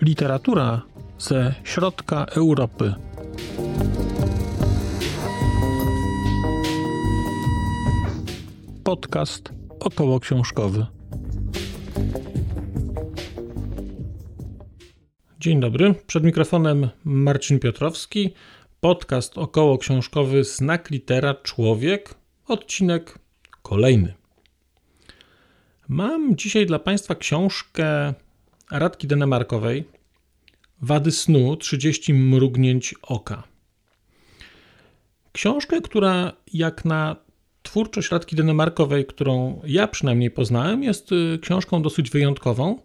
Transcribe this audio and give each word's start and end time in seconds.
Literatura 0.00 0.82
ze 1.18 1.54
środka 1.64 2.24
Europy. 2.24 2.94
Podcast 8.84 9.52
około 9.80 10.20
książkowy. 10.20 10.86
Dzień 15.40 15.60
dobry, 15.60 15.94
przed 16.06 16.24
mikrofonem 16.24 16.88
Marcin 17.04 17.58
Piotrowski, 17.58 18.34
podcast 18.80 19.38
około 19.38 19.78
książkowy 19.78 20.44
Znak 20.44 20.90
Litera 20.90 21.34
Człowiek, 21.34 22.14
odcinek 22.46 23.18
kolejny. 23.62 24.14
Mam 25.88 26.36
dzisiaj 26.36 26.66
dla 26.66 26.78
Państwa 26.78 27.14
książkę 27.14 28.14
Radki 28.70 29.06
Denemarkowej 29.06 29.84
Wady 30.82 31.10
snu 31.10 31.56
30 31.56 32.14
mrugnięć 32.14 32.94
oka. 33.02 33.42
Książkę, 35.32 35.80
która 35.80 36.32
jak 36.52 36.84
na 36.84 37.16
twórczość 37.62 38.10
Radki 38.10 38.36
Denemarkowej, 38.36 39.06
którą 39.06 39.60
ja 39.66 39.88
przynajmniej 39.88 40.30
poznałem, 40.30 40.82
jest 40.82 41.12
y, 41.12 41.38
książką 41.42 41.82
dosyć 41.82 42.10
wyjątkową, 42.10 42.82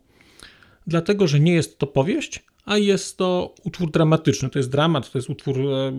dlatego 0.88 1.28
że 1.28 1.40
nie 1.40 1.54
jest 1.54 1.78
to 1.78 1.88
powieść, 1.88 2.44
a 2.66 2.78
jest 2.78 3.18
to 3.18 3.56
utwór 3.64 3.92
dramatyczny. 3.92 4.50
To 4.50 4.60
jest 4.60 4.72
dramat, 4.72 5.12
to 5.12 5.18
jest 5.18 5.30
utwór 5.30 5.60
e, 5.60 5.92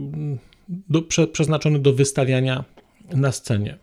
do, 0.68 1.02
prze, 1.02 1.26
przeznaczony 1.26 1.78
do 1.78 1.92
wystawiania 1.92 2.64
na 3.12 3.32
scenie. 3.32 3.78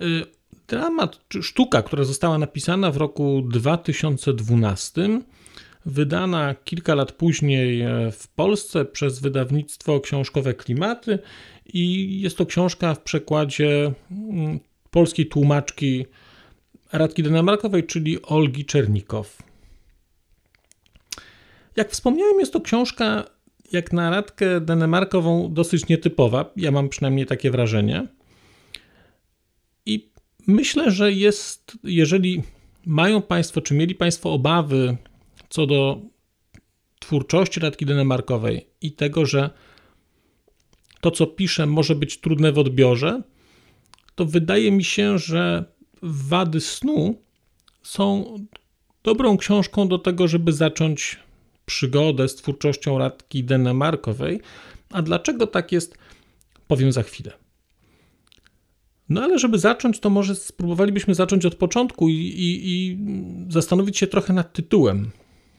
Y, 0.00 0.26
dramat, 0.68 1.20
czy 1.28 1.42
sztuka, 1.42 1.82
która 1.82 2.04
została 2.04 2.38
napisana 2.38 2.90
w 2.90 2.96
roku 2.96 3.42
2012, 3.42 5.20
wydana 5.86 6.54
kilka 6.54 6.94
lat 6.94 7.12
później 7.12 7.80
e, 7.80 8.10
w 8.12 8.28
Polsce 8.28 8.84
przez 8.84 9.20
wydawnictwo 9.20 10.00
książkowe 10.00 10.54
Klimaty 10.54 11.18
i 11.66 12.20
jest 12.20 12.36
to 12.36 12.46
książka 12.46 12.94
w 12.94 13.00
przekładzie 13.00 13.92
mm, 14.10 14.60
polskiej 14.90 15.26
tłumaczki 15.26 16.06
Radki 16.92 17.22
Denemarkowej, 17.22 17.84
czyli 17.84 18.22
Olgi 18.22 18.64
Czernikow. 18.64 19.43
Jak 21.76 21.90
wspomniałem, 21.90 22.40
jest 22.40 22.52
to 22.52 22.60
książka 22.60 23.24
jak 23.72 23.92
na 23.92 24.10
Radkę 24.10 24.60
Denemarkową 24.60 25.54
dosyć 25.54 25.88
nietypowa. 25.88 26.52
Ja 26.56 26.70
mam 26.70 26.88
przynajmniej 26.88 27.26
takie 27.26 27.50
wrażenie. 27.50 28.08
I 29.86 30.10
myślę, 30.46 30.90
że 30.90 31.12
jest, 31.12 31.78
jeżeli 31.84 32.42
mają 32.86 33.22
Państwo, 33.22 33.60
czy 33.60 33.74
mieli 33.74 33.94
Państwo 33.94 34.32
obawy 34.32 34.96
co 35.48 35.66
do 35.66 36.00
twórczości 37.00 37.60
Radki 37.60 37.86
Denemarkowej 37.86 38.66
i 38.80 38.92
tego, 38.92 39.26
że 39.26 39.50
to, 41.00 41.10
co 41.10 41.26
pisze, 41.26 41.66
może 41.66 41.94
być 41.94 42.20
trudne 42.20 42.52
w 42.52 42.58
odbiorze, 42.58 43.22
to 44.14 44.24
wydaje 44.24 44.72
mi 44.72 44.84
się, 44.84 45.18
że 45.18 45.64
Wady 46.02 46.60
snu 46.60 47.22
są 47.82 48.36
dobrą 49.02 49.36
książką 49.36 49.88
do 49.88 49.98
tego, 49.98 50.28
żeby 50.28 50.52
zacząć 50.52 51.18
przygodę 51.66 52.28
z 52.28 52.34
twórczością 52.34 52.98
Radki 52.98 53.44
Denemarkowej. 53.44 54.40
A 54.90 55.02
dlaczego 55.02 55.46
tak 55.46 55.72
jest, 55.72 55.98
powiem 56.68 56.92
za 56.92 57.02
chwilę. 57.02 57.32
No 59.08 59.22
ale 59.22 59.38
żeby 59.38 59.58
zacząć, 59.58 60.00
to 60.00 60.10
może 60.10 60.34
spróbowalibyśmy 60.34 61.14
zacząć 61.14 61.46
od 61.46 61.54
początku 61.54 62.08
i, 62.08 62.12
i, 62.14 62.72
i 62.72 62.98
zastanowić 63.48 63.98
się 63.98 64.06
trochę 64.06 64.32
nad 64.32 64.52
tytułem. 64.52 65.10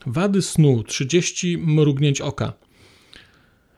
Wady 0.06 0.42
snu 0.42 0.82
30 0.82 1.58
mrugnięć 1.58 2.20
oka. 2.20 2.52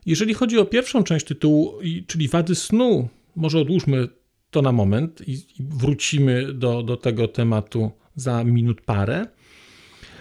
Jeżeli 0.06 0.34
chodzi 0.34 0.58
o 0.58 0.64
pierwszą 0.64 1.04
część 1.04 1.26
tytułu, 1.26 1.74
czyli 2.06 2.28
wady 2.28 2.54
snu, 2.54 3.08
może 3.36 3.58
odłóżmy 3.58 4.08
to 4.50 4.62
na 4.62 4.72
moment 4.72 5.28
i 5.28 5.38
wrócimy 5.60 6.52
do, 6.52 6.82
do 6.82 6.96
tego 6.96 7.28
tematu 7.28 7.90
za 8.14 8.44
minut 8.44 8.80
parę. 8.80 9.26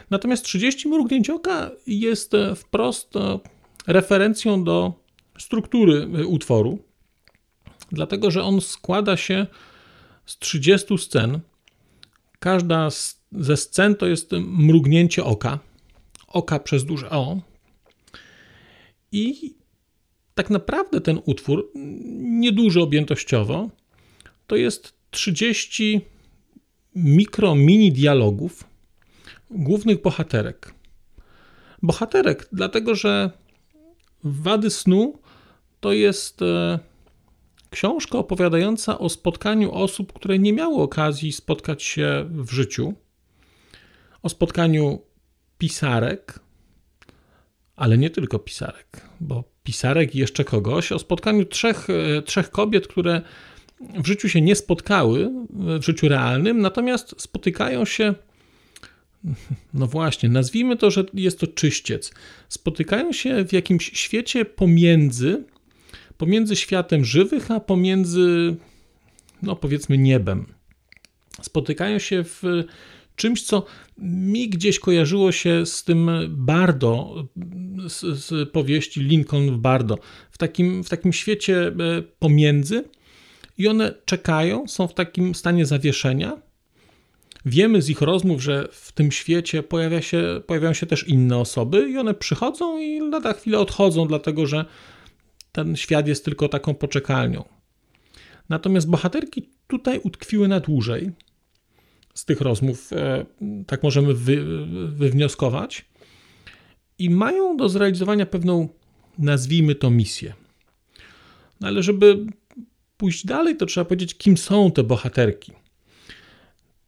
Natomiast 0.09 0.43
30 0.43 0.87
mrugnięć 0.87 1.29
oka 1.29 1.71
jest 1.87 2.31
wprost 2.55 3.13
referencją 3.87 4.63
do 4.63 4.93
struktury 5.39 6.25
utworu, 6.27 6.79
dlatego 7.91 8.31
że 8.31 8.43
on 8.43 8.61
składa 8.61 9.17
się 9.17 9.47
z 10.25 10.37
30 10.37 10.97
scen. 10.97 11.39
Każda 12.39 12.89
ze 13.31 13.57
scen 13.57 13.95
to 13.95 14.07
jest 14.07 14.31
mrugnięcie 14.41 15.23
oka, 15.23 15.59
oka 16.27 16.59
przez 16.59 16.85
duże 16.85 17.09
O. 17.09 17.39
I 19.11 19.53
tak 20.35 20.49
naprawdę 20.49 21.01
ten 21.01 21.21
utwór, 21.25 21.71
nieduży 22.21 22.81
objętościowo, 22.81 23.69
to 24.47 24.55
jest 24.55 24.93
30 25.11 26.01
mikro, 26.95 27.55
mini 27.55 27.91
dialogów 27.91 28.66
głównych 29.49 30.01
bohaterek. 30.01 30.73
Bohaterek, 31.83 32.47
dlatego 32.51 32.95
że 32.95 33.31
Wady 34.23 34.69
snu 34.69 35.19
to 35.79 35.93
jest 35.93 36.41
e, 36.41 36.79
książka 37.69 38.17
opowiadająca 38.17 38.99
o 38.99 39.09
spotkaniu 39.09 39.71
osób, 39.71 40.13
które 40.13 40.39
nie 40.39 40.53
miały 40.53 40.81
okazji 40.81 41.31
spotkać 41.31 41.83
się 41.83 42.25
w 42.29 42.51
życiu, 42.51 42.93
o 44.23 44.29
spotkaniu 44.29 45.01
pisarek, 45.57 46.39
ale 47.75 47.97
nie 47.97 48.09
tylko 48.09 48.39
pisarek, 48.39 49.01
bo 49.19 49.43
pisarek 49.63 50.15
i 50.15 50.19
jeszcze 50.19 50.43
kogoś, 50.43 50.91
o 50.91 50.99
spotkaniu 50.99 51.45
trzech, 51.45 51.87
e, 51.89 52.21
trzech 52.21 52.51
kobiet, 52.51 52.87
które 52.87 53.21
w 53.79 54.07
życiu 54.07 54.29
się 54.29 54.41
nie 54.41 54.55
spotkały, 54.55 55.31
w 55.49 55.83
życiu 55.83 56.07
realnym, 56.09 56.61
natomiast 56.61 57.21
spotykają 57.21 57.85
się, 57.85 58.15
no 59.73 59.87
właśnie, 59.87 60.29
nazwijmy 60.29 60.77
to, 60.77 60.91
że 60.91 61.05
jest 61.13 61.39
to 61.39 61.47
czyściec. 61.47 62.13
Spotykają 62.49 63.11
się 63.11 63.45
w 63.45 63.53
jakimś 63.53 63.91
świecie 63.93 64.45
pomiędzy, 64.45 65.43
pomiędzy 66.17 66.55
światem 66.55 67.05
żywych, 67.05 67.51
a 67.51 67.59
pomiędzy, 67.59 68.55
no 69.41 69.55
powiedzmy, 69.55 69.97
niebem. 69.97 70.45
Spotykają 71.41 71.99
się 71.99 72.23
w 72.23 72.43
czymś, 73.15 73.43
co 73.43 73.65
mi 73.97 74.49
gdzieś 74.49 74.79
kojarzyło 74.79 75.31
się 75.31 75.65
z 75.65 75.83
tym 75.83 76.09
Bardo, 76.29 77.15
z, 77.87 78.01
z 78.25 78.49
powieści 78.49 79.01
Lincoln 79.01 79.51
w 79.51 79.57
Bardo, 79.57 79.99
w 80.31 80.37
takim, 80.37 80.83
w 80.83 80.89
takim 80.89 81.13
świecie 81.13 81.67
e, 81.67 81.73
pomiędzy 82.19 82.83
i 83.57 83.67
one 83.67 83.93
czekają, 84.05 84.67
są 84.67 84.87
w 84.87 84.93
takim 84.93 85.35
stanie 85.35 85.65
zawieszenia. 85.65 86.46
Wiemy 87.47 87.81
z 87.81 87.89
ich 87.89 88.01
rozmów, 88.01 88.43
że 88.43 88.67
w 88.71 88.91
tym 88.91 89.11
świecie 89.11 89.63
pojawia 89.63 90.01
się, 90.01 90.41
pojawiają 90.47 90.73
się 90.73 90.85
też 90.85 91.07
inne 91.07 91.37
osoby 91.37 91.89
i 91.89 91.97
one 91.97 92.13
przychodzą 92.13 92.79
i 92.79 92.99
lada 92.99 93.33
chwilę 93.33 93.59
odchodzą, 93.59 94.07
dlatego 94.07 94.45
że 94.45 94.65
ten 95.51 95.75
świat 95.75 96.07
jest 96.07 96.25
tylko 96.25 96.49
taką 96.49 96.73
poczekalnią. 96.73 97.43
Natomiast 98.49 98.89
bohaterki 98.89 99.49
tutaj 99.67 99.99
utkwiły 100.03 100.47
na 100.47 100.59
dłużej 100.59 101.11
z 102.13 102.25
tych 102.25 102.41
rozmów, 102.41 102.93
e, 102.93 103.25
tak 103.67 103.83
możemy 103.83 104.13
wy, 104.13 104.65
wywnioskować, 104.87 105.85
i 106.99 107.09
mają 107.09 107.57
do 107.57 107.69
zrealizowania 107.69 108.25
pewną, 108.25 108.69
nazwijmy 109.17 109.75
to, 109.75 109.89
misję. 109.89 110.33
No 111.61 111.67
ale 111.67 111.83
żeby 111.83 112.25
pójść 112.97 113.25
dalej, 113.25 113.57
to 113.57 113.65
trzeba 113.65 113.85
powiedzieć, 113.85 114.17
kim 114.17 114.37
są 114.37 114.71
te 114.71 114.83
bohaterki. 114.83 115.51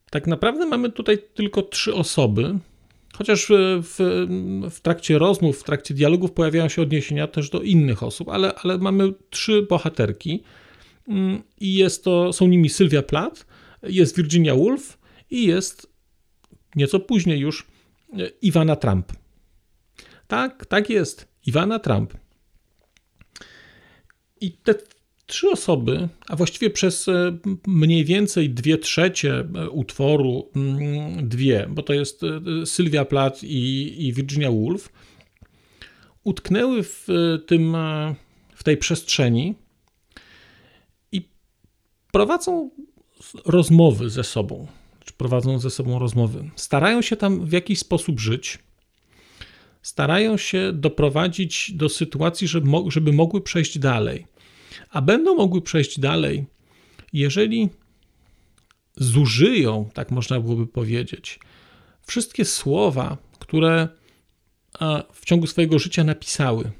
Tak 0.09 0.27
naprawdę 0.27 0.65
mamy 0.65 0.91
tutaj 0.91 1.17
tylko 1.33 1.61
trzy 1.61 1.93
osoby, 1.93 2.59
chociaż 3.13 3.47
w, 3.81 4.25
w, 4.71 4.79
trakcie 4.81 5.17
rozmów, 5.17 5.59
w 5.59 5.63
trakcie 5.63 5.93
dialogów 5.93 6.31
pojawiają 6.31 6.69
się 6.69 6.81
odniesienia 6.81 7.27
też 7.27 7.49
do 7.49 7.61
innych 7.61 8.03
osób, 8.03 8.29
ale, 8.29 8.53
ale 8.55 8.77
mamy 8.77 9.13
trzy 9.29 9.61
bohaterki 9.61 10.43
mm, 11.07 11.43
i 11.59 11.73
jest 11.73 12.03
to, 12.03 12.33
są 12.33 12.47
nimi 12.47 12.69
Sylwia 12.69 13.01
Plath, 13.01 13.45
jest 13.83 14.17
Virginia 14.17 14.55
Woolf 14.55 14.97
i 15.31 15.45
jest 15.45 15.87
nieco 16.75 16.99
później 16.99 17.39
już 17.39 17.67
e, 18.13 18.29
Iwana 18.41 18.75
Trump. 18.75 19.13
Tak, 20.27 20.65
tak 20.65 20.89
jest, 20.89 21.27
Iwana 21.45 21.79
Trump. 21.79 22.13
I 24.41 24.51
te 24.51 24.75
trzy 25.29 25.49
osoby, 25.49 26.09
a 26.27 26.35
właściwie 26.35 26.69
przez 26.69 27.07
e, 27.07 27.37
mniej 27.67 28.05
więcej 28.05 28.49
dwie 28.49 28.77
trzecie 28.77 29.33
e, 29.39 29.69
utworu, 29.69 30.49
mm, 30.55 31.29
dwie, 31.29 31.67
bo 31.69 31.83
to 31.83 31.93
jest 31.93 32.21
Sylwia 32.65 33.05
Plath 33.05 33.43
i, 33.43 33.95
i 34.07 34.13
Virginia 34.13 34.51
Woolf, 34.51 34.89
utknęły 36.23 36.83
w, 36.83 37.07
tym, 37.47 37.77
w 38.55 38.63
tej 38.63 38.77
przestrzeni 38.77 39.55
prowadzą 42.11 42.69
rozmowy 43.45 44.09
ze 44.09 44.23
sobą, 44.23 44.67
prowadzą 45.17 45.59
ze 45.59 45.69
sobą 45.69 45.99
rozmowy. 45.99 46.49
Starają 46.55 47.01
się 47.01 47.15
tam 47.15 47.45
w 47.45 47.51
jakiś 47.51 47.79
sposób 47.79 48.19
żyć, 48.19 48.59
starają 49.81 50.37
się 50.37 50.71
doprowadzić 50.73 51.71
do 51.71 51.89
sytuacji, 51.89 52.47
żeby 52.87 53.13
mogły 53.13 53.41
przejść 53.41 53.79
dalej. 53.79 54.25
A 54.89 55.01
będą 55.01 55.35
mogły 55.35 55.61
przejść 55.61 55.99
dalej, 55.99 56.45
jeżeli 57.13 57.69
zużyją, 58.95 59.89
tak 59.93 60.11
można 60.11 60.39
byłoby 60.39 60.67
powiedzieć, 60.67 61.39
wszystkie 62.07 62.45
słowa, 62.45 63.17
które 63.39 63.87
w 65.13 65.25
ciągu 65.25 65.47
swojego 65.47 65.79
życia 65.79 66.03
napisały. 66.03 66.71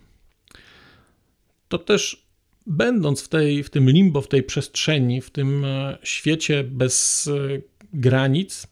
To 1.68 1.78
też 1.78 2.28
będąc 2.68 3.22
w, 3.22 3.28
tej, 3.28 3.64
w 3.64 3.70
tym 3.70 3.90
limbo, 3.90 4.22
w 4.22 4.28
tej 4.28 4.44
przestrzeni, 4.44 5.22
w 5.22 5.30
tym 5.30 5.66
e, 5.66 5.98
świecie 6.04 6.64
bez 6.64 7.28
e, 7.28 7.62
granic, 7.94 8.68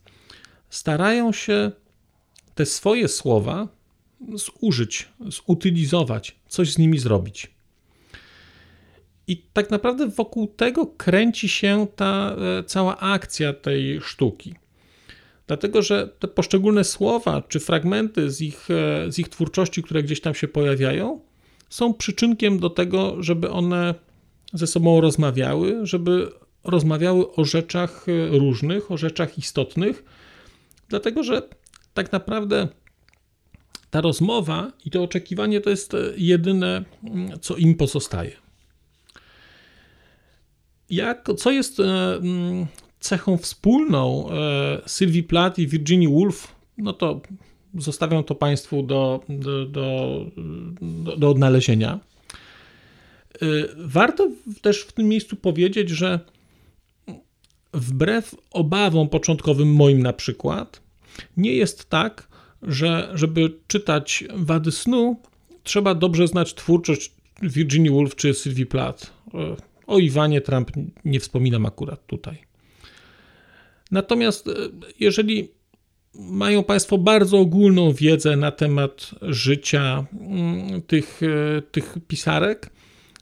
starają 0.70 1.32
się 1.32 1.72
te 2.56 2.66
swoje 2.66 3.08
słowa 3.08 3.68
zużyć, 4.34 5.10
zutylizować, 5.20 6.36
coś 6.48 6.74
z 6.74 6.78
nimi 6.78 7.00
zrobić. 7.00 7.57
I 9.28 9.38
tak 9.54 9.70
naprawdę 9.70 10.08
wokół 10.08 10.48
tego 10.48 10.86
kręci 10.86 11.50
się 11.50 11.88
ta 11.96 12.36
e, 12.60 12.64
cała 12.64 12.98
akcja 12.98 13.54
tej 13.54 14.02
sztuki. 14.02 14.56
Dlatego, 15.48 15.82
że 15.82 16.08
te 16.20 16.28
poszczególne 16.28 16.84
słowa 16.84 17.42
czy 17.42 17.60
fragmenty 17.60 18.32
z 18.32 18.42
ich, 18.42 18.68
z 19.10 19.20
ich 19.20 19.30
twórczości, 19.30 19.84
które 19.84 20.04
gdzieś 20.04 20.22
tam 20.22 20.36
się 20.36 20.48
pojawiają, 20.48 21.20
są 21.70 21.94
przyczynkiem 21.94 22.60
do 22.60 22.70
tego, 22.70 23.24
żeby 23.24 23.50
one 23.50 23.96
ze 24.54 24.68
sobą 24.68 25.02
rozmawiały, 25.02 25.86
żeby 25.86 26.32
rozmawiały 26.64 27.32
o 27.32 27.46
rzeczach 27.46 28.06
e, 28.10 28.38
różnych, 28.38 28.92
o 28.92 28.98
rzeczach 28.98 29.38
istotnych, 29.38 30.04
dlatego 30.90 31.24
że 31.24 31.42
tak 31.94 32.12
naprawdę 32.12 32.68
ta 33.90 34.02
rozmowa 34.02 34.72
i 34.86 34.92
to 34.92 35.04
oczekiwanie 35.04 35.62
to 35.62 35.70
jest 35.70 35.94
e, 35.94 35.98
jedyne, 36.18 36.86
mm, 37.04 37.40
co 37.40 37.56
im 37.56 37.76
pozostaje. 37.76 38.47
Jak, 40.90 41.30
co 41.38 41.52
jest 41.52 41.80
e, 41.80 41.84
mm, 42.16 42.66
cechą 43.00 43.38
wspólną 43.38 44.30
Sylwii 44.86 45.24
Plath 45.24 45.60
i 45.60 45.68
Virginia 45.68 46.10
Woolf, 46.10 46.56
no 46.78 46.94
to 46.94 47.22
zostawiam 47.78 48.24
to 48.24 48.36
Państwu 48.36 48.84
do, 48.84 49.24
do, 49.30 49.66
do, 49.66 50.26
do 51.18 51.30
odnalezienia. 51.30 52.00
Y, 53.44 53.70
warto 53.78 54.30
też 54.62 54.82
w 54.82 54.92
tym 54.94 55.08
miejscu 55.08 55.36
powiedzieć, 55.36 55.90
że 55.90 56.20
wbrew 57.74 58.36
obawom 58.52 59.10
początkowym 59.10 59.74
moim 59.74 60.04
na 60.04 60.14
przykład, 60.14 60.82
nie 61.38 61.54
jest 61.54 61.90
tak, 61.90 62.28
że 62.62 63.12
żeby 63.14 63.54
czytać 63.68 64.24
Wady 64.36 64.72
snu, 64.72 65.22
trzeba 65.64 65.96
dobrze 65.96 66.28
znać 66.28 66.54
twórczość 66.54 67.12
Virginia 67.42 67.92
Woolf 67.92 68.16
czy 68.16 68.34
Sylvie 68.34 68.66
Plath. 68.66 69.14
O 69.88 70.00
Iwanie 70.00 70.42
Trump 70.42 70.72
nie 71.06 71.20
wspominam 71.20 71.66
akurat 71.66 72.08
tutaj. 72.08 72.38
Natomiast 73.92 74.48
y, 74.48 74.52
jeżeli 75.00 75.52
mają 76.20 76.64
Państwo 76.64 76.98
bardzo 76.98 77.38
ogólną 77.38 77.94
wiedzę 77.94 78.36
na 78.36 78.52
temat 78.52 79.12
życia 79.22 80.06
mm, 80.22 80.82
tych, 80.82 81.22
e, 81.24 81.62
tych 81.62 81.96
pisarek, 82.08 82.70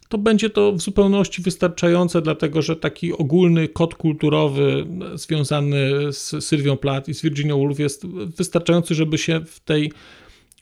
to 0.10 0.18
będzie 0.18 0.50
to 0.50 0.72
w 0.72 0.82
zupełności 0.82 1.42
wystarczające, 1.42 2.22
dlatego 2.22 2.62
że 2.62 2.76
taki 2.76 3.14
ogólny 3.14 3.68
kod 3.68 3.96
kulturowy 3.96 4.86
związany 5.14 5.92
z 6.14 6.46
Sylwią 6.46 6.78
Plath 6.78 7.10
i 7.10 7.14
z 7.14 7.22
Virginia 7.22 7.56
Woolf 7.56 7.80
jest 7.80 8.08
wystarczający, 8.08 8.96
żeby 8.96 9.18
się 9.18 9.42
w 9.46 9.60
tej 9.60 9.92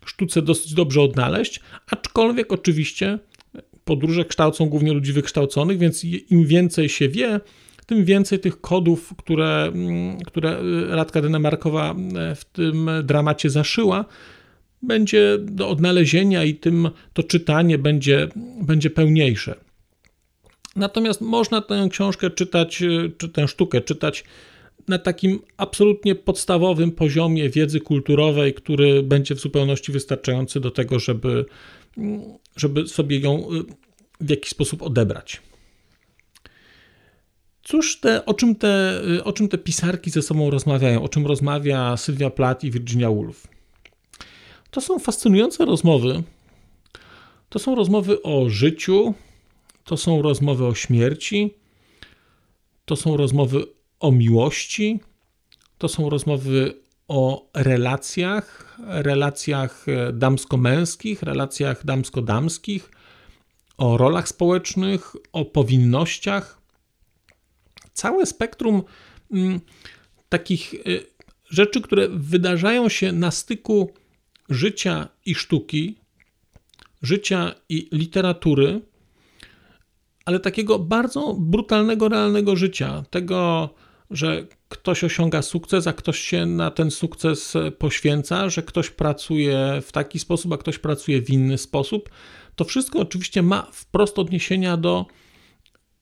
sztuce 0.06 0.42
dosyć 0.42 0.74
dobrze 0.74 1.02
odnaleźć, 1.02 1.60
aczkolwiek 1.88 2.52
oczywiście 2.52 3.20
podróże 3.86 4.26
kształcą 4.26 4.66
głównie 4.66 4.94
ludzi 4.94 5.14
wykształconych, 5.14 5.78
więc 5.78 6.04
im 6.04 6.46
więcej 6.46 6.90
się 6.90 7.10
wie, 7.10 7.40
tym 7.86 8.06
więcej 8.06 8.40
tych 8.40 8.62
kodów, 8.62 9.14
które, 9.18 9.72
mm, 9.74 10.18
które 10.18 10.58
Radka 10.90 11.22
Denemarkowa 11.22 11.96
e, 12.16 12.36
w 12.36 12.46
tym 12.46 12.90
dramacie 13.04 13.50
zaszyła, 13.50 14.06
będzie 14.82 15.38
do 15.42 15.70
odnalezienia 15.70 16.44
i 16.44 16.56
tym 16.56 16.90
to 17.14 17.24
czytanie 17.24 17.78
będzie, 17.78 18.28
będzie 18.62 18.90
pełniejsze. 18.90 19.56
Natomiast 20.76 21.22
można 21.22 21.62
tę 21.62 21.88
książkę 21.92 22.30
czytać, 22.30 22.82
e, 22.82 23.10
czy 23.18 23.30
tę 23.30 23.48
sztukę 23.48 23.82
czytać 23.82 24.24
na 24.88 24.98
takim 25.00 25.40
absolutnie 25.58 26.16
podstawowym 26.16 26.92
poziomie 26.92 27.50
wiedzy 27.50 27.80
kulturowej, 27.80 28.54
który 28.54 29.04
będzie 29.04 29.36
w 29.36 29.40
zupełności 29.40 29.92
wystarczający 29.92 30.60
do 30.60 30.72
tego, 30.72 31.00
żeby, 31.00 31.46
mm, 31.98 32.22
żeby 32.56 32.88
sobie 32.88 33.20
ją 33.20 33.38
e, 33.38 33.64
w 34.22 34.30
jakiś 34.30 34.50
sposób 34.50 34.82
odebrać. 34.82 35.42
Cóż, 37.64 38.00
te, 38.00 38.26
o, 38.26 38.34
czym 38.34 38.56
te, 38.56 39.02
o 39.24 39.34
czym 39.34 39.48
te 39.48 39.58
pisarki 39.58 40.10
ze 40.10 40.22
sobą 40.22 40.50
rozmawiają, 40.50 41.04
o 41.04 41.10
czym 41.10 41.28
rozmawia 41.28 41.98
Sylwia 41.98 42.30
Plath 42.30 42.64
i 42.64 42.72
Virginia 42.72 43.10
Woolf? 43.10 43.48
To 44.72 44.82
są 44.82 45.00
fascynujące 45.00 45.66
rozmowy. 45.66 46.24
To 47.50 47.60
są 47.60 47.76
rozmowy 47.76 48.22
o 48.22 48.50
życiu, 48.50 49.14
to 49.84 49.98
są 49.98 50.22
rozmowy 50.22 50.66
o 50.66 50.76
śmierci, 50.76 51.54
to 52.86 52.96
są 52.96 53.18
rozmowy 53.18 53.66
o 54.04 54.12
miłości, 54.12 55.00
to 55.78 55.88
są 55.88 56.10
rozmowy 56.10 56.74
o 57.08 57.50
relacjach, 57.54 58.78
relacjach 58.80 59.86
damsko-męskich, 60.14 61.24
relacjach 61.24 61.86
damsko-damskich, 61.86 62.92
o 63.78 63.98
rolach 63.98 64.28
społecznych, 64.28 65.16
o 65.34 65.46
powinnościach 65.46 66.62
całe 67.94 68.26
spektrum 68.26 68.84
mm, 69.32 69.60
takich 70.30 70.74
y, 70.74 71.06
rzeczy, 71.50 71.82
które 71.82 72.10
wydarzają 72.10 72.90
się 72.90 73.12
na 73.12 73.32
styku 73.32 73.94
życia 74.50 75.08
i 75.26 75.36
sztuki, 75.36 75.98
życia 77.02 77.56
i 77.70 77.90
literatury, 77.92 78.82
ale 80.26 80.40
takiego 80.40 80.80
bardzo 80.80 81.34
brutalnego, 81.34 82.10
realnego 82.10 82.56
życia. 82.56 83.04
Tego, 83.10 83.70
że 84.14 84.48
ktoś 84.70 85.04
osiąga 85.04 85.42
sukces, 85.42 85.88
a 85.88 85.94
ktoś 85.94 86.20
się 86.20 86.46
na 86.46 86.72
ten 86.72 86.92
sukces 86.92 87.54
poświęca, 87.78 88.50
że 88.50 88.64
ktoś 88.64 88.90
pracuje 88.90 89.82
w 89.82 89.92
taki 89.92 90.20
sposób, 90.20 90.54
a 90.54 90.58
ktoś 90.58 90.80
pracuje 90.80 91.22
w 91.22 91.30
inny 91.30 91.58
sposób. 91.58 92.10
To 92.56 92.66
wszystko 92.66 93.00
oczywiście 93.00 93.42
ma 93.42 93.68
wprost 93.72 94.20
odniesienia 94.20 94.78
do 94.78 95.06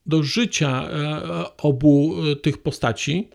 do 0.05 0.23
życia 0.23 0.89
e, 0.89 1.57
obu 1.57 2.15
e, 2.31 2.35
tych 2.35 2.57
postaci. 2.57 3.29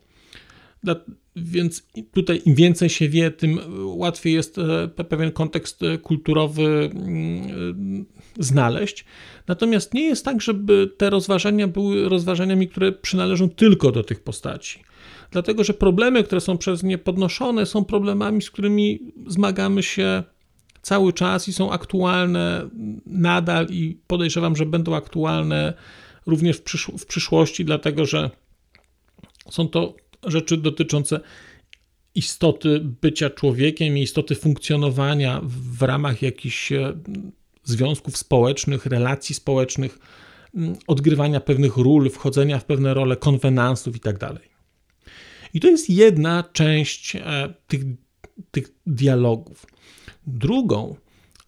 Więc 1.36 1.86
tutaj 2.12 2.42
im 2.44 2.54
więcej 2.54 2.88
się 2.88 3.08
wie, 3.08 3.30
tym 3.30 3.60
łatwiej 3.84 4.34
jest 4.34 4.58
e, 4.58 4.88
pewien 4.88 5.32
kontekst 5.32 5.80
kulturowy 6.02 6.90
mm, 6.94 8.06
znaleźć. 8.38 9.04
Natomiast 9.48 9.94
nie 9.94 10.02
jest 10.02 10.24
tak, 10.24 10.40
żeby 10.40 10.90
te 10.96 11.10
rozważania 11.10 11.68
były 11.68 12.08
rozważaniami, 12.08 12.68
które 12.68 12.92
przynależą 12.92 13.48
tylko 13.48 13.92
do 13.92 14.04
tych 14.04 14.20
postaci. 14.20 14.84
Dlatego, 15.30 15.64
że 15.64 15.74
problemy, 15.74 16.24
które 16.24 16.40
są 16.40 16.58
przez 16.58 16.82
nie 16.82 16.98
podnoszone, 16.98 17.66
są 17.66 17.84
problemami, 17.84 18.42
z 18.42 18.50
którymi 18.50 19.00
zmagamy 19.26 19.82
się 19.82 20.22
cały 20.82 21.12
czas 21.12 21.48
i 21.48 21.52
są 21.52 21.72
aktualne 21.72 22.68
nadal, 23.06 23.66
i 23.70 23.98
podejrzewam, 24.06 24.56
że 24.56 24.66
będą 24.66 24.94
aktualne 24.94 25.74
również 26.26 26.56
w, 26.56 26.62
przysz 26.62 26.90
w 26.98 27.06
przyszłości, 27.06 27.64
dlatego 27.64 28.06
że 28.06 28.30
są 29.50 29.68
to 29.68 29.94
rzeczy 30.26 30.56
dotyczące 30.56 31.20
istoty 32.14 32.80
bycia 33.02 33.30
człowiekiem 33.30 33.98
i 33.98 34.02
istoty 34.02 34.34
funkcjonowania 34.34 35.40
w 35.78 35.82
ramach 35.82 36.22
jakichś 36.22 36.72
e, 36.72 36.98
związków 37.64 38.16
społecznych, 38.16 38.86
relacji 38.86 39.34
społecznych, 39.34 39.98
odgrywania 40.86 41.40
pewnych 41.40 41.76
ról, 41.76 42.10
wchodzenia 42.10 42.58
w 42.58 42.64
pewne 42.64 42.94
role 42.94 43.16
konwenansów 43.16 43.94
itd. 43.94 44.18
Tak 44.18 44.38
I 45.54 45.60
to 45.60 45.68
jest 45.68 45.90
jedna 45.90 46.44
część 46.52 47.16
e, 47.16 47.54
tych, 47.66 47.82
tych 48.50 48.72
dialogów. 48.86 49.66
Drugą 50.26 50.96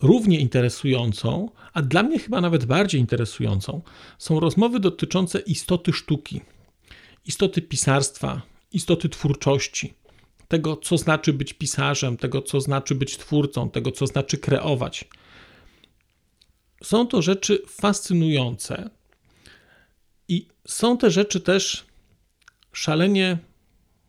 Równie 0.03 0.41
interesującą, 0.41 1.51
a 1.73 1.83
dla 1.83 2.03
mnie 2.03 2.19
chyba 2.19 2.41
nawet 2.41 2.65
bardziej 2.65 3.01
interesującą, 3.01 3.83
są 4.19 4.41
rozmowy 4.41 4.81
dotyczące 4.81 5.39
istoty 5.39 5.93
sztuki, 5.93 6.41
istoty 7.27 7.63
pisarstwa, 7.63 8.43
istoty 8.73 9.09
twórczości, 9.09 9.95
tego, 10.49 10.77
co 10.77 10.99
znaczy 10.99 11.33
być 11.33 11.53
pisarzem, 11.53 12.17
tego, 12.17 12.43
co 12.43 12.61
znaczy 12.61 12.95
być 12.95 13.17
twórcą, 13.17 13.71
tego, 13.71 13.93
co 13.93 14.07
znaczy 14.07 14.39
kreować. 14.39 15.05
Są 16.83 17.07
to 17.07 17.23
rzeczy 17.23 17.63
fascynujące, 17.69 18.91
I 20.29 20.49
są 20.67 20.99
te 20.99 21.11
rzeczy 21.11 21.41
też 21.41 21.87
szalenie, 22.73 23.39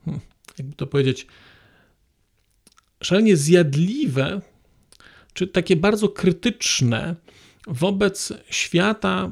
hmm, 0.06 0.22
jakby 0.58 0.76
to 0.76 0.88
powiedzieć, 0.88 1.28
szalenie 3.02 3.38
zjadliwe, 3.38 4.42
czy 5.34 5.48
takie 5.48 5.76
bardzo 5.76 6.10
krytyczne 6.10 7.16
wobec 7.68 8.34
świata, 8.50 9.32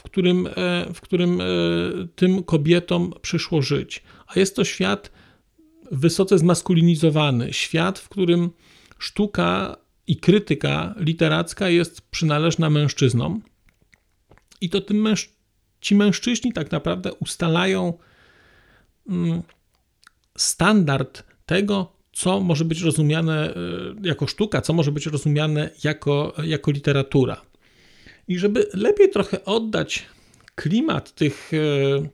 w 0.00 0.02
którym, 0.02 0.46
e, 0.46 0.52
w 0.94 1.00
którym 1.00 1.40
e, 1.40 1.44
tym 2.16 2.42
kobietom 2.42 3.12
przyszło 3.22 3.62
żyć. 3.62 4.02
A 4.26 4.38
jest 4.38 4.56
to 4.56 4.64
świat 4.64 5.10
wysoce 5.92 6.38
zmaskulinizowany, 6.38 7.52
świat, 7.52 7.98
w 7.98 8.08
którym 8.08 8.50
sztuka 8.98 9.76
i 10.06 10.16
krytyka 10.16 10.94
literacka 10.96 11.68
jest 11.68 12.00
przynależna 12.00 12.70
mężczyznom. 12.70 13.42
I 14.60 14.70
to 14.70 14.80
tym 14.80 15.02
męż 15.02 15.30
ci 15.80 15.94
mężczyźni 15.94 16.52
tak 16.52 16.70
naprawdę 16.70 17.12
ustalają 17.12 17.98
mm, 19.08 19.42
standard 20.36 21.24
tego, 21.46 21.92
co 22.12 22.40
może 22.40 22.64
być 22.64 22.80
rozumiane 22.80 23.54
e, 23.54 23.56
jako 24.02 24.26
sztuka, 24.26 24.60
co 24.60 24.72
może 24.72 24.92
być 24.92 25.06
rozumiane 25.06 25.70
jako, 25.84 26.34
jako 26.44 26.70
literatura. 26.70 27.49
I 28.30 28.38
żeby 28.38 28.66
lepiej 28.74 29.10
trochę 29.10 29.44
oddać 29.44 30.06
klimat 30.54 31.14
tych, 31.14 31.50
e, 31.54 32.08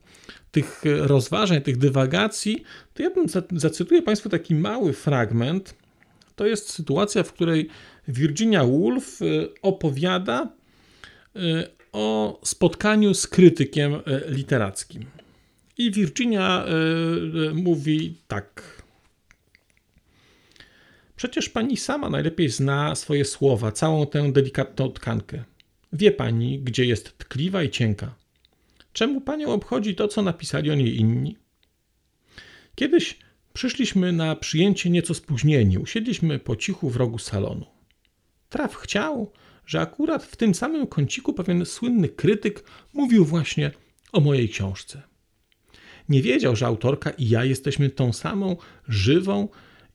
tych 0.50 0.82
rozważań, 0.85 1.62
tych 1.62 1.76
dywagacji, 1.76 2.62
to 2.94 3.02
ja 3.02 3.11
bym 3.11 3.26
zacytuję 3.52 4.02
Państwu 4.02 4.28
taki 4.28 4.54
mały 4.54 4.92
fragment. 4.92 5.75
To 6.37 6.46
jest 6.46 6.70
sytuacja, 6.70 7.23
w 7.23 7.32
której 7.32 7.68
Virginia 8.08 8.64
Woolf 8.64 9.23
e, 9.23 9.25
opowiada 9.62 10.49
o 11.92 12.40
spotkaniu 12.44 13.14
z 13.14 13.26
krytykiem 13.26 13.92
literackim. 14.28 15.04
I 15.78 15.90
Virginia 15.90 16.64
mówi 17.54 18.16
tak. 18.28 18.82
Przecież 21.16 21.49
pani 21.49 21.76
sama 21.76 22.11
najlepiej 22.11 22.49
zna 22.49 22.94
swoje 22.94 23.25
słowa, 23.25 23.73
całą 23.73 24.06
tę 24.06 24.32
delikatną 24.32 24.92
tkankę. 24.92 25.44
Wie 25.93 26.12
pani, 26.12 26.59
gdzie 26.59 26.85
jest 26.85 27.19
tkliwa 27.19 27.62
i 27.62 27.71
cienka. 27.71 28.14
Czemu 28.93 29.21
panią 29.21 29.49
obchodzi 29.49 29.95
to, 29.95 30.09
co 30.09 30.23
napisali 30.23 30.71
o 30.71 30.75
niej 30.75 31.00
inni? 31.00 31.37
Kiedyś 32.75 33.19
przyszliśmy 33.52 34.12
na 34.12 34.37
przyjęcie 34.37 34.90
nieco 34.90 35.14
spóźnieni, 35.14 35.78
usiedliśmy 35.78 36.38
po 36.38 36.57
cichu 36.57 36.90
w 36.90 36.97
rogu 36.97 37.19
salonu. 37.19 37.66
Traf 38.49 38.75
chciał, 38.75 39.33
że 39.66 39.81
akurat 39.81 40.25
w 40.25 40.37
tym 40.37 40.55
samym 40.55 40.87
kąciku 40.87 41.33
pewien 41.33 41.66
słynny 41.66 42.09
krytyk 42.09 42.64
mówił 42.93 43.25
właśnie 43.25 43.71
o 44.12 44.21
mojej 44.21 44.49
książce. 44.49 45.02
Nie 46.09 46.23
wiedział, 46.23 46.57
że 46.57 46.66
autorka 46.66 47.11
i 47.11 47.28
ja 47.28 47.45
jesteśmy 47.45 47.90
tą 47.90 48.12
samą 48.12 48.57
żywą 48.88 49.49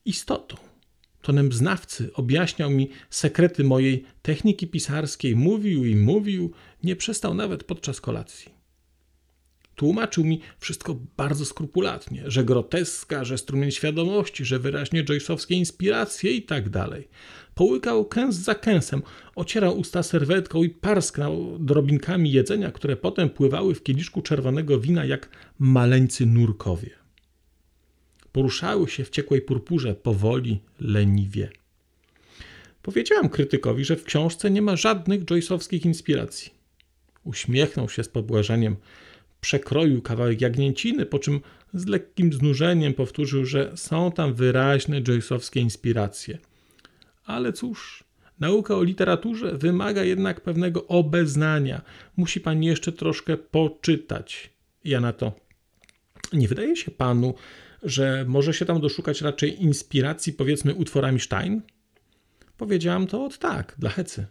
istotą. 0.05 0.70
Tonem 1.21 1.51
znawcy 1.51 2.13
objaśniał 2.13 2.69
mi 2.69 2.89
sekrety 3.09 3.63
mojej 3.63 4.03
techniki 4.21 4.67
pisarskiej, 4.67 5.35
mówił 5.35 5.85
i 5.85 5.95
mówił, 5.95 6.51
nie 6.83 6.95
przestał 6.95 7.33
nawet 7.33 7.63
podczas 7.63 8.01
kolacji. 8.01 8.61
Tłumaczył 9.75 10.23
mi 10.23 10.41
wszystko 10.59 10.95
bardzo 11.17 11.45
skrupulatnie, 11.45 12.23
że 12.25 12.43
groteska, 12.43 13.23
że 13.23 13.37
strumień 13.37 13.71
świadomości, 13.71 14.45
że 14.45 14.59
wyraźnie 14.59 15.03
joyce'owskie 15.03 15.55
inspiracje 15.55 16.31
i 16.31 16.41
tak 16.41 16.69
dalej. 16.69 17.07
Połykał 17.55 18.05
kęs 18.05 18.35
za 18.35 18.55
kęsem, 18.55 19.01
ocierał 19.35 19.79
usta 19.79 20.03
serwetką 20.03 20.63
i 20.63 20.69
parsknął 20.69 21.59
drobinkami 21.59 22.31
jedzenia, 22.31 22.71
które 22.71 22.95
potem 22.95 23.29
pływały 23.29 23.75
w 23.75 23.83
kieliszku 23.83 24.21
czerwonego 24.21 24.79
wina 24.79 25.05
jak 25.05 25.29
maleńcy 25.59 26.25
nurkowie 26.25 27.00
poruszały 28.31 28.89
się 28.89 29.03
w 29.03 29.09
ciekłej 29.09 29.41
purpurze, 29.41 29.95
powoli, 29.95 30.59
leniwie. 30.79 31.49
Powiedziałam 32.81 33.29
krytykowi, 33.29 33.85
że 33.85 33.95
w 33.95 34.03
książce 34.03 34.51
nie 34.51 34.61
ma 34.61 34.75
żadnych 34.75 35.25
joyce'owskich 35.25 35.85
inspiracji. 35.85 36.51
Uśmiechnął 37.23 37.89
się 37.89 38.03
z 38.03 38.09
pobłażeniem, 38.09 38.75
przekroił 39.41 40.01
kawałek 40.01 40.41
jagnięciny, 40.41 41.05
po 41.05 41.19
czym 41.19 41.41
z 41.73 41.85
lekkim 41.85 42.33
znużeniem 42.33 42.93
powtórzył, 42.93 43.45
że 43.45 43.71
są 43.75 44.11
tam 44.11 44.33
wyraźne 44.33 45.01
joyce'owskie 45.01 45.59
inspiracje. 45.61 46.37
Ale 47.25 47.53
cóż, 47.53 48.03
nauka 48.39 48.75
o 48.75 48.83
literaturze 48.83 49.57
wymaga 49.57 50.03
jednak 50.03 50.41
pewnego 50.41 50.87
obeznania. 50.87 51.81
Musi 52.17 52.41
pani 52.41 52.67
jeszcze 52.67 52.91
troszkę 52.91 53.37
poczytać. 53.37 54.49
Ja 54.83 55.01
na 55.01 55.13
to. 55.13 55.31
Nie 56.33 56.47
wydaje 56.47 56.75
się 56.75 56.91
panu, 56.91 57.33
że 57.83 58.25
może 58.27 58.53
się 58.53 58.65
tam 58.65 58.81
doszukać 58.81 59.21
raczej 59.21 59.63
inspiracji, 59.63 60.33
powiedzmy, 60.33 60.75
utworami 60.75 61.19
Stein? 61.19 61.61
Powiedziałam 62.57 63.07
to 63.07 63.25
od 63.25 63.37
tak, 63.37 63.75
dla 63.79 63.89
hecy. 63.89 64.25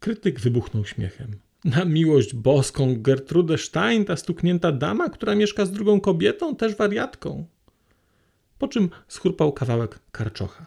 Krytyk 0.00 0.40
wybuchnął 0.40 0.84
śmiechem. 0.84 1.38
Na 1.64 1.84
miłość 1.84 2.34
boską, 2.34 3.02
Gertrude 3.02 3.58
Stein, 3.58 4.04
ta 4.04 4.16
stuknięta 4.16 4.72
dama, 4.72 5.08
która 5.08 5.34
mieszka 5.34 5.66
z 5.66 5.72
drugą 5.72 6.00
kobietą, 6.00 6.56
też 6.56 6.76
wariatką. 6.76 7.46
Po 8.58 8.68
czym 8.68 8.90
schrupał 9.08 9.52
kawałek 9.52 9.98
karczocha. 10.12 10.66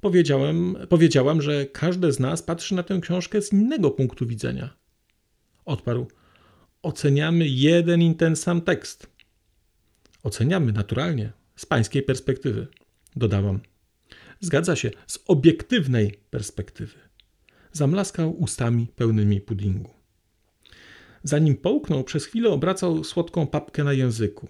Powiedziałem, 0.00 0.76
powiedziałam, 0.88 1.42
że 1.42 1.66
każde 1.66 2.12
z 2.12 2.20
nas 2.20 2.42
patrzy 2.42 2.74
na 2.74 2.82
tę 2.82 3.00
książkę 3.00 3.42
z 3.42 3.52
innego 3.52 3.90
punktu 3.90 4.26
widzenia. 4.26 4.70
Odparł: 5.64 6.06
Oceniamy 6.82 7.48
jeden 7.48 8.02
i 8.02 8.14
ten 8.14 8.36
sam 8.36 8.60
tekst. 8.60 9.09
Oceniamy 10.22 10.72
naturalnie, 10.72 11.32
z 11.56 11.66
pańskiej 11.66 12.02
perspektywy, 12.02 12.66
dodałam. 13.16 13.60
Zgadza 14.40 14.76
się, 14.76 14.90
z 15.06 15.18
obiektywnej 15.26 16.18
perspektywy. 16.30 16.98
Zamlaskał 17.72 18.42
ustami 18.42 18.86
pełnymi 18.96 19.40
puddingu. 19.40 19.90
Zanim 21.22 21.56
połknął, 21.56 22.04
przez 22.04 22.24
chwilę 22.24 22.50
obracał 22.50 23.04
słodką 23.04 23.46
papkę 23.46 23.84
na 23.84 23.92
języku. 23.92 24.48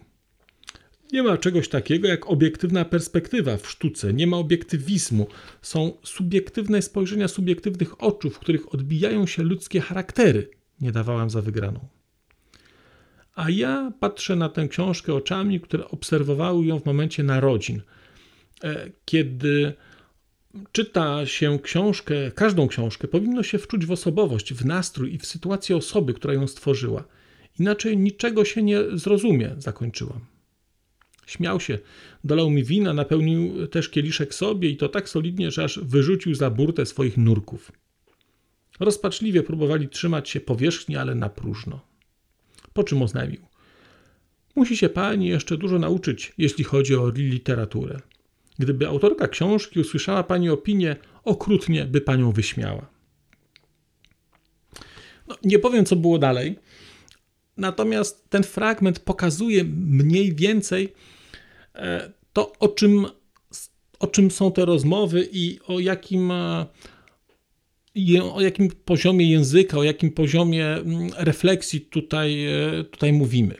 Nie 1.12 1.22
ma 1.22 1.38
czegoś 1.38 1.68
takiego 1.68 2.08
jak 2.08 2.30
obiektywna 2.30 2.84
perspektywa 2.84 3.56
w 3.56 3.68
sztuce, 3.68 4.12
nie 4.12 4.26
ma 4.26 4.36
obiektywizmu. 4.36 5.26
Są 5.62 5.92
subiektywne 6.02 6.82
spojrzenia 6.82 7.28
subiektywnych 7.28 8.02
oczu, 8.02 8.30
w 8.30 8.38
których 8.38 8.74
odbijają 8.74 9.26
się 9.26 9.42
ludzkie 9.42 9.80
charaktery. 9.80 10.50
Nie 10.80 10.92
dawałam 10.92 11.30
za 11.30 11.42
wygraną 11.42 12.00
a 13.40 13.50
ja 13.50 13.92
patrzę 14.00 14.37
na 14.37 14.49
tę 14.49 14.68
książkę 14.68 15.14
oczami, 15.14 15.61
które 15.61 15.88
obserwowały 15.88 16.66
ją 16.66 16.78
w 16.78 16.87
momencie 16.87 17.23
narodzin. 17.23 17.82
E, 18.64 18.90
kiedy 19.04 19.73
czyta 20.73 21.26
się 21.26 21.59
książkę, 21.59 22.30
każdą 22.30 22.68
książkę, 22.68 23.09
powinno 23.09 23.42
się 23.42 23.59
wczuć 23.59 23.87
w 23.87 23.92
osobowość, 23.92 24.54
w 24.54 24.64
nastrój 24.64 25.14
i 25.14 25.18
w 25.18 25.26
sytuację 25.26 25.76
osoby, 25.76 26.14
która 26.14 26.35
ją 26.35 26.47
stworzyła. 26.47 27.04
Inaczej 27.61 27.99
niczego 27.99 28.44
się 28.44 28.62
nie 28.62 28.78
zrozumie, 28.92 29.54
zakończyłam. 29.59 30.20
Śmiał 31.26 31.61
się, 31.61 31.78
dolał 32.25 32.50
mi 32.50 32.64
wina, 32.64 32.94
napełnił 32.94 33.66
też 33.66 33.88
kieliszek 33.88 34.35
sobie 34.35 34.68
i 34.68 34.76
to 34.76 34.88
tak 34.88 35.09
solidnie, 35.09 35.50
że 35.50 35.64
aż 35.64 35.78
wyrzucił 35.78 36.35
za 36.35 36.50
burtę 36.50 36.87
swoich 36.87 37.16
nurków. 37.16 37.73
Rozpaczliwie 38.80 39.42
próbowali 39.42 39.88
trzymać 39.88 40.28
się 40.28 40.40
powierzchni, 40.40 40.97
ale 40.97 41.14
na 41.14 41.28
próżno 41.28 41.89
po 42.72 42.84
czym 42.84 43.02
oznajmił. 43.02 43.40
Musi 44.56 44.76
się 44.76 44.88
pani 44.88 45.28
jeszcze 45.28 45.56
dużo 45.56 45.78
nauczyć, 45.78 46.32
jeśli 46.38 46.64
chodzi 46.64 46.96
o 46.96 47.10
literaturę. 47.10 48.00
Gdyby 48.58 48.88
autorka 48.88 49.28
książki 49.28 49.80
usłyszała 49.80 50.22
pani 50.22 50.50
opinię, 50.50 50.96
okrutnie 51.24 51.84
by 51.84 52.00
panią 52.00 52.32
wyśmiała. 52.32 52.86
No, 55.28 55.36
nie 55.44 55.58
powiem, 55.58 55.84
co 55.84 55.96
było 55.96 56.18
dalej, 56.18 56.58
natomiast 57.56 58.30
ten 58.30 58.42
fragment 58.42 58.98
pokazuje 58.98 59.64
mniej 59.86 60.34
więcej 60.34 60.92
e, 61.74 62.12
to, 62.32 62.52
o 62.58 62.68
czym, 62.68 63.06
o 63.98 64.06
czym 64.06 64.30
są 64.30 64.52
te 64.52 64.64
rozmowy 64.64 65.28
i 65.32 65.60
o 65.66 65.80
jakim 65.80 66.30
e, 66.30 66.66
o 68.32 68.40
jakim 68.40 68.70
poziomie 68.85 69.30
języka, 69.30 69.78
o 69.78 69.82
jakim 69.82 70.11
poziomie 70.11 70.66
mm, 70.66 71.11
refleksji 71.16 71.80
tutaj, 71.80 72.47
e, 72.47 72.85
tutaj 72.85 73.12
mówimy. 73.12 73.54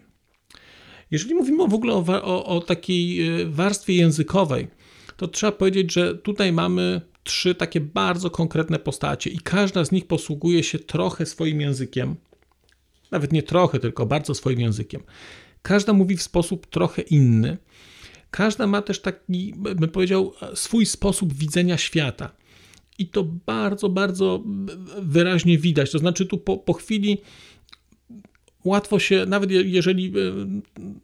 Jeżeli 1.10 1.34
mówimy 1.34 1.68
w 1.68 1.75
ogóle 1.75 1.94
o, 1.94 2.04
o, 2.08 2.44
o 2.44 2.60
takiej 2.60 3.28
e, 3.28 3.46
warstwie 3.46 3.94
językowej, 3.94 4.68
to 5.16 5.28
trzeba 5.28 5.52
powiedzieć, 5.52 5.92
że 5.92 6.14
tutaj 6.14 6.52
mamy 6.52 7.00
trzy 7.22 7.54
takie 7.54 7.80
bardzo 7.80 8.30
konkretne 8.30 8.78
postacie 8.78 9.30
i 9.30 9.38
każda 9.38 9.84
z 9.84 9.92
nich 9.92 10.06
posługuje 10.06 10.62
się 10.62 10.78
trochę 10.78 11.26
swoim 11.26 11.60
językiem. 11.60 12.16
Nawet 13.10 13.32
nie 13.32 13.42
trochę, 13.42 13.78
tylko 13.78 14.06
bardzo 14.06 14.34
swoim 14.34 14.60
językiem. 14.60 15.02
Każda 15.62 15.92
mówi 15.92 16.16
w 16.16 16.22
sposób 16.22 16.66
trochę 16.66 17.02
inny. 17.02 17.58
Każda 18.30 18.66
ma 18.66 18.82
też 18.82 19.00
taki, 19.00 19.54
bym 19.56 19.90
powiedział, 19.90 20.32
swój 20.54 20.87
sposób 20.87 21.32
widzenia 21.32 21.78
świata. 21.78 22.39
I 23.00 23.07
to 23.07 23.25
bardzo, 23.47 23.88
bardzo 23.88 24.42
wyraźnie 25.02 25.59
widać. 25.59 25.90
To 25.90 25.99
znaczy, 25.99 26.26
tu 26.26 26.38
po, 26.38 26.59
po 26.59 26.73
chwili 26.73 27.19
łatwo 28.64 28.99
się, 28.99 29.26
nawet 29.26 29.50
jeżeli 29.50 30.07
e, 30.07 30.11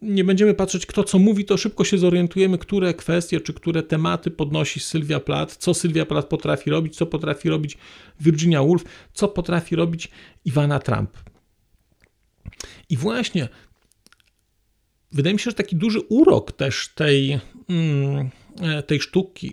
nie 0.03 0.25
będziemy 0.25 0.55
patrzeć, 0.55 0.87
kto 0.87 1.05
co 1.05 1.19
mówi, 1.19 1.45
to 1.45 1.57
szybko 1.57 1.85
się 1.85 1.99
zorientujemy, 1.99 2.59
które 2.59 2.95
kwestie 2.95 3.41
czy 3.41 3.55
które 3.55 3.83
tematy 3.83 4.31
podnosi 4.31 4.81
Sylwia 4.81 5.21
Plath, 5.21 5.57
co 5.57 5.75
Sylwia 5.75 6.07
Plath 6.07 6.29
potrafi 6.29 6.71
robić, 6.71 6.97
co 6.97 7.07
potrafi 7.07 7.49
robić 7.49 7.79
Virginia 8.21 8.63
Woolf, 8.63 8.85
co 9.13 9.29
potrafi 9.29 9.77
robić 9.77 10.09
Iwana 10.45 10.79
Trump. 10.79 11.11
I 12.89 12.97
właśnie 12.97 13.49
wydaje 15.13 15.35
mi 15.35 15.41
się, 15.41 15.51
że 15.51 15.57
taki 15.57 15.77
duży 15.77 16.01
urok 16.01 16.53
też 16.53 16.89
tej, 16.95 17.39
mm, 17.69 18.31
e, 18.61 18.83
tej 18.83 19.01
sztuki 19.01 19.53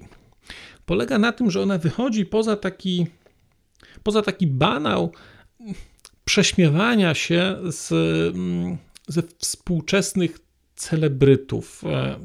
polega 0.86 1.20
na 1.20 1.32
tym, 1.32 1.52
że 1.52 1.62
ona 1.62 1.78
wychodzi 1.78 2.26
poza 2.26 2.56
taki, 2.56 3.08
poza 4.04 4.22
taki 4.22 4.48
banał 4.48 5.14
prześmiewania 6.26 7.14
się 7.14 7.58
z, 7.64 7.92
mm, 8.36 8.78
ze 9.08 9.22
współczesnych 9.38 10.40
celebrytów. 10.76 11.84
E, 11.86 12.20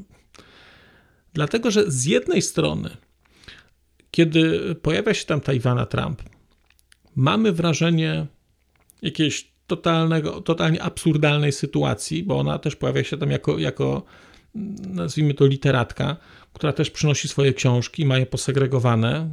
dlatego, 1.33 1.71
że 1.71 1.91
z 1.91 2.05
jednej 2.05 2.41
strony, 2.41 2.97
kiedy 4.11 4.75
pojawia 4.75 5.13
się 5.13 5.25
tam 5.25 5.41
Tajwana 5.41 5.85
Trump, 5.85 6.23
mamy 7.15 7.51
wrażenie 7.51 8.27
jakiejś 9.01 9.51
totalnego, 9.67 10.41
totalnie 10.41 10.83
absurdalnej 10.83 11.51
sytuacji, 11.51 12.23
bo 12.23 12.39
ona 12.39 12.59
też 12.59 12.75
pojawia 12.75 13.03
się 13.03 13.17
tam 13.17 13.31
jako, 13.31 13.59
jako 13.59 14.03
nazwijmy 14.89 15.33
to 15.33 15.45
literatka, 15.45 16.17
która 16.53 16.73
też 16.73 16.89
przynosi 16.89 17.27
swoje 17.27 17.53
książki, 17.53 18.05
ma 18.05 18.17
je 18.17 18.25
posegregowane, 18.25 19.29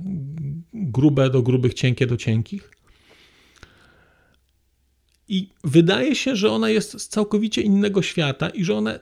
grube 0.73 1.30
do 1.30 1.42
grubych, 1.42 1.75
cienkie 1.75 2.06
do 2.06 2.16
cienkich. 2.16 2.70
I 5.28 5.49
wydaje 5.64 6.14
się, 6.14 6.37
że 6.37 6.50
ona 6.50 6.70
jest 6.70 7.00
z 7.00 7.08
całkowicie 7.08 7.62
innego 7.62 8.02
świata 8.02 8.49
i 8.49 8.64
że 8.64 8.75
ona 8.75 8.99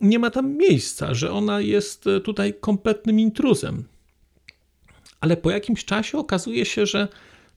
nie 0.00 0.18
ma 0.18 0.30
tam 0.30 0.56
miejsca, 0.56 1.14
że 1.14 1.32
ona 1.32 1.60
jest 1.60 2.06
e, 2.06 2.20
tutaj 2.20 2.54
kompletnym 2.60 3.20
intruzem. 3.20 3.84
Ale 5.20 5.36
po 5.36 5.50
jakimś 5.50 5.84
czasie 5.84 6.18
okazuje 6.18 6.64
się, 6.64 6.86
że 6.86 7.08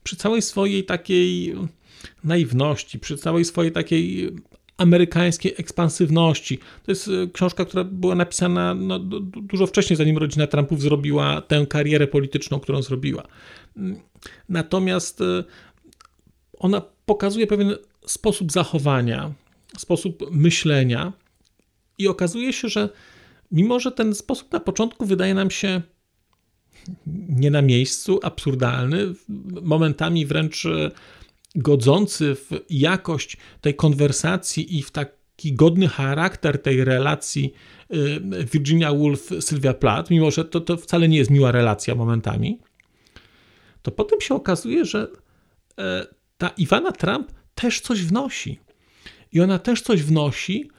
przy 0.02 0.16
całej 0.16 0.42
swojej 0.42 0.84
takiej 0.84 1.54
naiwności, 2.24 2.98
przy 2.98 3.16
całej 3.16 3.44
swojej 3.44 3.72
takiej 3.72 4.30
amerykańskiej 4.80 5.54
ekspansywności. 5.56 6.58
To 6.58 6.92
jest 6.92 7.08
e, 7.08 7.10
książka, 7.32 7.64
która 7.64 7.84
była 7.84 8.14
napisana 8.14 8.74
no, 8.74 8.98
dużo 8.98 9.66
wcześniej, 9.66 9.96
zanim 9.96 10.18
rodzina 10.18 10.46
Trumpów 10.46 10.80
zrobiła 10.80 11.40
tę 11.40 11.66
karierę 11.66 12.06
polityczną, 12.06 12.60
którą 12.60 12.82
zrobiła. 12.82 13.26
Mm, 13.76 14.00
natomiast 14.48 15.20
e, 15.20 15.44
ona 16.58 16.82
pokazuje 17.06 17.46
pewien 17.46 17.74
sposób 18.06 18.52
zachowania, 18.52 19.32
sposób 19.76 20.30
myślenia, 20.30 21.12
i 21.98 22.08
okazuje 22.08 22.52
się, 22.52 22.68
że 22.68 22.88
mimo, 23.52 23.80
że 23.80 23.92
ten 23.92 24.14
sposób 24.14 24.52
na 24.52 24.60
początku 24.60 25.06
wydaje 25.06 25.34
nam 25.34 25.50
się 25.50 25.82
nie 27.28 27.50
na 27.50 27.62
miejscu, 27.62 28.20
absurdalny, 28.22 29.14
momentami 29.62 30.26
wręcz 30.26 30.66
e, 30.66 30.90
godzący 31.54 32.34
w 32.34 32.50
jakość 32.70 33.36
tej 33.60 33.74
konwersacji 33.74 34.78
i 34.78 34.82
w 34.82 34.90
taki 34.90 35.52
godny 35.52 35.88
charakter 35.88 36.62
tej 36.62 36.84
relacji 36.84 37.52
e, 37.90 37.96
Virginia 38.44 38.92
Woolf, 38.92 39.30
Sylwia 39.40 39.74
Plath, 39.74 40.10
mimo 40.10 40.30
że 40.30 40.44
to, 40.44 40.60
to 40.60 40.76
wcale 40.76 41.08
nie 41.08 41.18
jest 41.18 41.30
miła 41.30 41.52
relacja 41.52 41.94
momentami, 41.94 42.58
to 43.82 43.90
potem 43.90 44.20
się 44.20 44.34
okazuje, 44.34 44.84
że 44.84 45.08
e, 45.78 46.06
ta 46.38 46.48
Iwana 46.48 46.92
Trump 46.92 47.32
też 47.54 47.80
coś 47.80 48.02
wnosi. 48.02 48.58
I 49.32 49.40
ona 49.40 49.58
też 49.58 49.82
coś 49.82 50.02
wnosi 50.02 50.70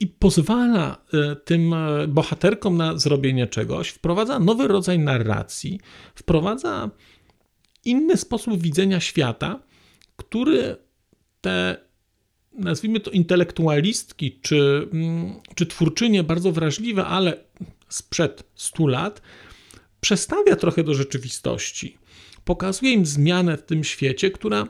i 0.00 0.06
pozwala 0.06 0.96
e, 1.14 1.36
tym 1.36 1.74
e, 1.74 2.08
bohaterkom 2.08 2.76
na 2.76 2.98
zrobienie 2.98 3.46
czegoś, 3.46 3.88
wprowadza 3.88 4.38
nowy 4.38 4.68
rodzaj 4.68 4.98
narracji, 4.98 5.80
wprowadza 6.14 6.90
inny 7.84 8.16
sposób 8.16 8.62
widzenia 8.62 9.00
świata, 9.00 9.60
który 10.18 10.76
te, 11.40 11.76
nazwijmy 12.52 13.00
to, 13.00 13.10
intelektualistki 13.10 14.40
czy, 14.42 14.88
mm, 14.92 15.40
czy 15.54 15.66
twórczynie 15.66 16.24
bardzo 16.24 16.52
wrażliwe, 16.52 17.04
ale 17.04 17.44
sprzed 17.88 18.44
100 18.54 18.86
lat, 18.86 19.22
przestawia 20.00 20.56
trochę 20.56 20.84
do 20.84 20.94
rzeczywistości. 20.94 21.98
Pokazuje 22.44 22.92
im 22.92 23.06
zmianę 23.06 23.56
w 23.56 23.62
tym 23.62 23.84
świecie, 23.84 24.30
która 24.30 24.68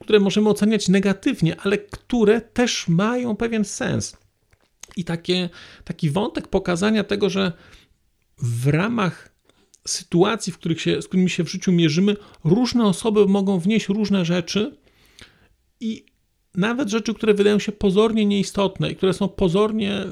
które 0.00 0.20
możemy 0.20 0.48
oceniać 0.48 0.88
negatywnie, 0.88 1.60
ale 1.60 1.78
które 1.78 2.40
też 2.40 2.88
mają 2.88 3.36
pewien 3.36 3.64
sens. 3.64 4.16
I 4.96 5.04
takie, 5.04 5.48
taki 5.84 6.10
wątek 6.10 6.48
pokazania 6.48 7.04
tego, 7.04 7.30
że 7.30 7.52
w 8.38 8.66
ramach 8.66 9.28
sytuacji, 9.88 10.52
w 10.52 10.58
których 10.58 10.80
się, 10.80 11.02
z 11.02 11.08
którymi 11.08 11.30
się 11.30 11.44
w 11.44 11.50
życiu 11.50 11.72
mierzymy, 11.72 12.16
różne 12.44 12.86
osoby 12.86 13.26
mogą 13.26 13.58
wnieść 13.58 13.88
różne 13.88 14.24
rzeczy 14.24 14.76
i 15.80 16.04
nawet 16.54 16.88
rzeczy, 16.88 17.14
które 17.14 17.34
wydają 17.34 17.58
się 17.58 17.72
pozornie 17.72 18.26
nieistotne 18.26 18.90
i 18.90 18.96
które 18.96 19.14
są 19.14 19.28
pozornie 19.28 20.04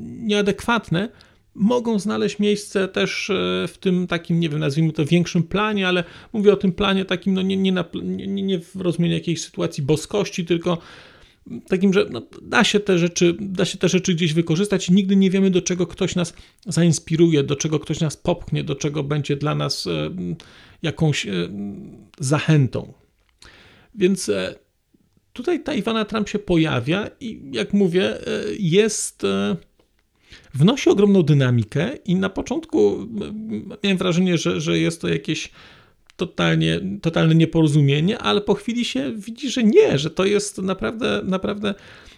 nieadekwatne, 0.00 1.08
mogą 1.54 1.98
znaleźć 1.98 2.38
miejsce 2.38 2.88
też 2.88 3.30
e, 3.30 3.68
w 3.68 3.78
tym 3.78 4.06
takim, 4.06 4.40
nie 4.40 4.48
wiem, 4.48 4.60
nazwijmy 4.60 4.92
to 4.92 5.04
większym 5.04 5.42
planie, 5.42 5.88
ale 5.88 6.04
mówię 6.32 6.52
o 6.52 6.56
tym 6.56 6.72
planie 6.72 7.04
takim, 7.04 7.34
no 7.34 7.42
nie, 7.42 7.56
nie, 7.56 7.72
na, 7.72 7.84
nie, 8.02 8.26
nie 8.26 8.58
w 8.58 8.76
rozumieniu 8.76 9.14
jakiejś 9.14 9.42
sytuacji 9.42 9.82
boskości, 9.82 10.44
tylko 10.44 10.78
takim, 11.68 11.92
że 11.92 12.06
no, 12.10 12.22
da, 12.42 12.64
się 12.64 12.80
te 12.80 12.98
rzeczy, 12.98 13.36
da 13.40 13.64
się 13.64 13.78
te 13.78 13.88
rzeczy 13.88 14.14
gdzieś 14.14 14.32
wykorzystać 14.32 14.88
i 14.88 14.92
nigdy 14.92 15.16
nie 15.16 15.30
wiemy, 15.30 15.50
do 15.50 15.62
czego 15.62 15.86
ktoś 15.86 16.16
nas 16.16 16.34
zainspiruje, 16.66 17.42
do 17.42 17.56
czego 17.56 17.80
ktoś 17.80 18.00
nas 18.00 18.16
popchnie, 18.16 18.64
do 18.64 18.74
czego 18.74 19.02
będzie 19.02 19.36
dla 19.36 19.54
nas 19.54 19.86
e, 19.86 20.10
jakąś 20.82 21.26
e, 21.26 21.32
zachętą. 22.18 22.92
Więc 23.94 24.30
tutaj 25.32 25.62
ta 25.62 25.74
Iwana 25.74 26.04
Trump 26.04 26.28
się 26.28 26.38
pojawia 26.38 27.10
i 27.20 27.42
jak 27.52 27.72
mówię, 27.72 28.18
jest 28.58 29.22
wnosi 30.54 30.90
ogromną 30.90 31.22
dynamikę 31.22 31.96
i 32.04 32.14
na 32.14 32.28
początku 32.28 33.08
miałem 33.84 33.98
wrażenie, 33.98 34.38
że, 34.38 34.60
że 34.60 34.78
jest 34.78 35.00
to 35.00 35.08
jakieś 35.08 35.50
totalnie, 36.26 36.80
totalne 37.02 37.34
nieporozumienie, 37.34 38.18
ale 38.18 38.40
po 38.40 38.54
chwili 38.54 38.84
się 38.84 39.12
widzi, 39.16 39.50
że 39.50 39.64
nie, 39.64 39.98
że 39.98 40.10
to 40.10 40.24
jest 40.24 40.58
naprawdę, 40.58 41.22
naprawdę 41.24 41.74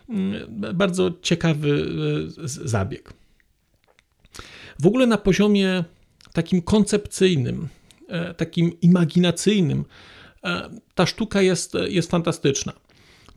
mm, 0.09 0.75
bardzo 0.75 1.13
ciekawy 1.23 1.87
e, 2.45 2.49
zabieg. 2.49 3.13
W 4.79 4.87
ogóle 4.87 5.07
na 5.07 5.19
poziomie 5.19 5.85
takim 6.33 6.63
koncepcyjnym, 6.63 7.69
e, 8.09 8.35
takim 8.35 8.81
imaginacyjnym, 8.81 9.85
e, 10.45 10.71
ta 10.95 11.07
sztuka 11.07 11.43
jest, 11.43 11.75
jest 11.89 12.11
fantastyczna. 12.11 12.73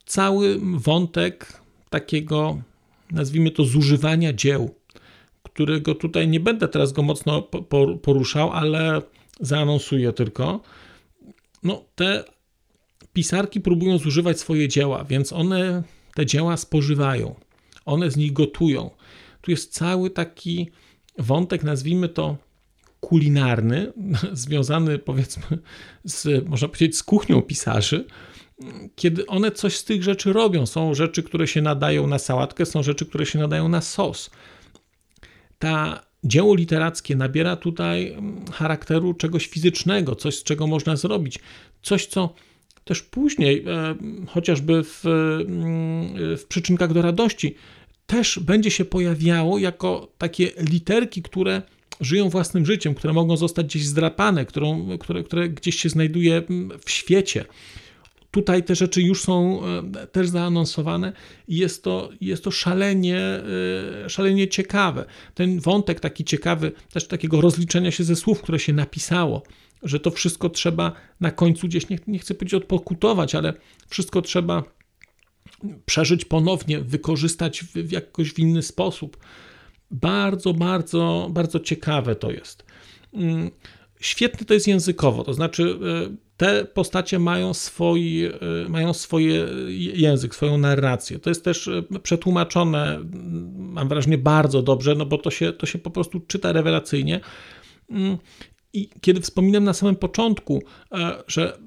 Cały 0.06 0.60
wątek 0.78 1.62
takiego, 1.90 2.62
nazwijmy 3.12 3.52
to, 3.52 3.64
zużywania 3.64 4.34
dzieł 4.34 4.76
którego 5.56 5.96
tutaj 5.96 6.28
nie 6.28 6.40
będę 6.40 6.68
teraz 6.68 6.94
go 6.94 7.02
mocno 7.02 7.42
poruszał, 8.02 8.52
ale 8.52 9.02
zaanonsuję 9.40 10.14
tylko. 10.14 10.62
No, 11.64 11.86
te 11.96 12.24
pisarki 13.14 13.62
próbują 13.62 13.98
zużywać 13.98 14.40
swoje 14.40 14.68
dzieła, 14.68 15.04
więc 15.04 15.34
one 15.34 15.84
te 16.16 16.26
dzieła 16.26 16.58
spożywają, 16.58 17.36
one 17.86 18.12
z 18.12 18.18
nich 18.18 18.34
gotują. 18.34 18.90
Tu 19.42 19.52
jest 19.52 19.74
cały 19.74 20.10
taki 20.10 20.72
wątek, 21.18 21.64
nazwijmy 21.64 22.10
to 22.10 22.38
kulinarny, 23.00 23.94
związany 24.34 25.00
powiedzmy 25.00 25.58
z, 26.04 26.48
można 26.48 26.68
powiedzieć, 26.68 26.98
z 26.98 27.04
kuchnią 27.04 27.42
pisarzy, 27.42 28.06
kiedy 28.96 29.28
one 29.28 29.52
coś 29.52 29.78
z 29.78 29.84
tych 29.84 30.04
rzeczy 30.04 30.34
robią. 30.34 30.66
Są 30.66 30.94
rzeczy, 30.94 31.24
które 31.24 31.48
się 31.48 31.62
nadają 31.62 32.08
na 32.08 32.20
sałatkę, 32.20 32.66
są 32.66 32.84
rzeczy, 32.84 33.06
które 33.06 33.26
się 33.26 33.40
nadają 33.40 33.70
na 33.70 33.82
sos 33.82 34.30
ta 35.60 36.06
dzieło 36.26 36.56
literackie 36.56 37.16
nabiera 37.16 37.56
tutaj 37.56 38.12
mm, 38.12 38.46
charakteru 38.52 39.14
czegoś 39.14 39.48
fizycznego, 39.48 40.16
coś 40.16 40.36
z 40.36 40.44
czego 40.44 40.68
można 40.68 40.96
zrobić, 40.96 41.40
coś 41.82 42.06
co 42.06 42.34
też 42.84 43.02
później, 43.02 43.66
e, 43.68 43.96
chociażby 44.28 44.84
w, 44.84 45.06
mm, 45.06 46.38
w 46.38 46.46
przyczynkach 46.48 46.94
do 46.94 47.02
radości, 47.02 47.56
też 48.08 48.40
będzie 48.40 48.72
się 48.72 48.86
pojawiało 48.86 49.58
jako 49.58 50.12
takie 50.18 50.52
literki, 50.58 51.22
które 51.22 51.62
żyją 52.02 52.30
własnym 52.30 52.66
życiem, 52.66 52.96
które 52.96 53.14
mogą 53.14 53.38
zostać 53.38 53.66
gdzieś 53.66 53.86
zdrapane, 53.86 54.46
którą, 54.46 54.98
które, 54.98 55.24
które 55.24 55.50
gdzieś 55.50 55.76
się 55.76 55.90
znajduje 55.90 56.38
mm, 56.38 56.80
w 56.86 56.92
świecie. 56.92 57.46
Tutaj 58.36 58.64
te 58.64 58.76
rzeczy 58.76 59.02
już 59.02 59.22
są 59.22 59.62
e, 59.66 60.08
też 60.08 60.28
zaanonsowane 60.28 61.14
i 61.48 61.58
jest 61.58 61.84
to, 61.84 62.10
jest 62.22 62.44
to 62.44 62.52
szalenie, 62.52 63.20
e, 64.06 64.10
szalenie 64.10 64.48
ciekawe. 64.48 65.06
Ten 65.34 65.60
wątek 65.60 66.00
taki 66.00 66.24
ciekawy, 66.24 66.72
też 66.94 67.08
takiego 67.08 67.42
rozliczenia 67.42 67.92
się 67.92 68.04
ze 68.04 68.16
słów, 68.16 68.42
które 68.42 68.60
się 68.60 68.74
napisało, 68.74 69.44
że 69.84 70.00
to 70.00 70.12
wszystko 70.12 70.50
trzeba 70.50 70.92
na 71.20 71.32
końcu 71.32 71.68
gdzieś, 71.68 71.90
nie, 71.90 72.00
nie 72.08 72.20
chcę 72.20 72.34
powiedzieć 72.34 72.54
odpokutować, 72.54 73.36
ale 73.36 73.54
wszystko 73.88 74.22
trzeba 74.22 74.64
przeżyć 75.86 76.26
ponownie, 76.26 76.82
wykorzystać 76.82 77.62
w, 77.62 77.74
w 77.74 77.92
jakoś 77.92 78.34
w 78.34 78.40
inny 78.40 78.62
sposób. 78.62 79.18
Bardzo, 79.92 80.54
bardzo, 80.54 81.30
bardzo 81.32 81.60
ciekawe 81.60 82.16
to 82.16 82.32
jest. 82.32 82.66
Świetne 84.00 84.46
to 84.46 84.54
jest 84.54 84.68
językowo, 84.68 85.24
to 85.24 85.34
znaczy 85.34 85.64
e, 85.64 86.16
te 86.38 86.66
postacie 86.66 87.20
mają 87.20 87.54
swój, 87.54 88.26
e, 88.26 88.32
mają 88.70 88.94
swoje 88.94 89.48
język, 89.94 90.36
swoją 90.36 90.58
narrację. 90.58 91.20
To 91.20 91.30
jest 91.30 91.44
też 91.44 91.68
e, 91.68 91.84
przetłumaczone, 92.04 93.00
mam 93.58 93.88
wrażenie, 93.88 94.18
bardzo 94.18 94.62
dobrze, 94.62 94.96
no 94.96 95.06
bo 95.06 95.18
to 95.18 95.32
się, 95.32 95.54
to 95.54 95.66
się 95.66 95.80
po 95.80 95.92
prostu 95.92 96.20
czyta 96.20 96.52
rewelacyjnie. 96.52 97.20
Mm, 97.90 98.18
I 98.74 98.90
kiedy 99.02 99.22
wspominam 99.22 99.64
na 99.64 99.74
samym 99.74 99.96
początku, 99.96 100.64
że 101.28 101.58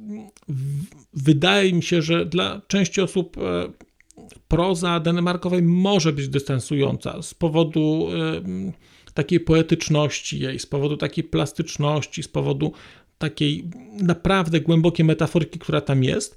wydaje 1.12 1.73
mi 1.73 1.83
się, 1.83 2.03
że 2.03 2.27
dla 2.27 2.61
części 2.67 3.01
osób 3.01 3.37
proza 4.49 5.01
Denemarkowej 5.01 5.62
może 5.62 6.12
być 6.12 6.29
dystansująca 6.29 7.23
z 7.23 7.35
powodu 7.35 8.09
takiej 9.18 9.40
poetyczności 9.40 10.40
jej, 10.40 10.59
z 10.59 10.66
powodu 10.66 10.96
takiej 10.96 11.24
plastyczności, 11.24 12.22
z 12.22 12.28
powodu 12.28 12.72
takiej 13.18 13.70
naprawdę 14.02 14.61
głębokiej 14.61 15.07
metaforyki, 15.07 15.59
która 15.59 15.81
tam 15.81 16.04
jest, 16.04 16.37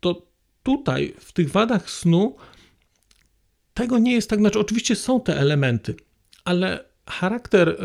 to 0.00 0.22
tutaj 0.62 1.14
w 1.18 1.32
tych 1.32 1.50
wadach 1.50 1.90
snu 1.90 2.36
tego 3.74 3.98
nie 3.98 4.12
jest 4.12 4.30
tak, 4.30 4.38
znaczy 4.38 4.58
oczywiście 4.58 4.96
są 4.96 5.20
te 5.20 5.38
elementy, 5.38 5.94
ale 6.44 6.84
charakter 7.06 7.68
y, 7.68 7.76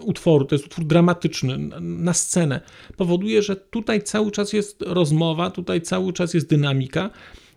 utworu, 0.00 0.44
to 0.44 0.54
jest 0.54 0.66
utwór 0.66 0.84
dramatyczny 0.84 1.58
na 1.80 2.12
scenę, 2.12 2.60
powoduje, 2.96 3.42
że 3.42 3.56
tutaj 3.56 4.02
cały 4.02 4.30
czas 4.30 4.52
jest 4.52 4.82
rozmowa, 4.82 5.50
tutaj 5.50 5.82
cały 5.82 6.12
czas 6.12 6.34
jest 6.34 6.48
dynamika, 6.48 7.10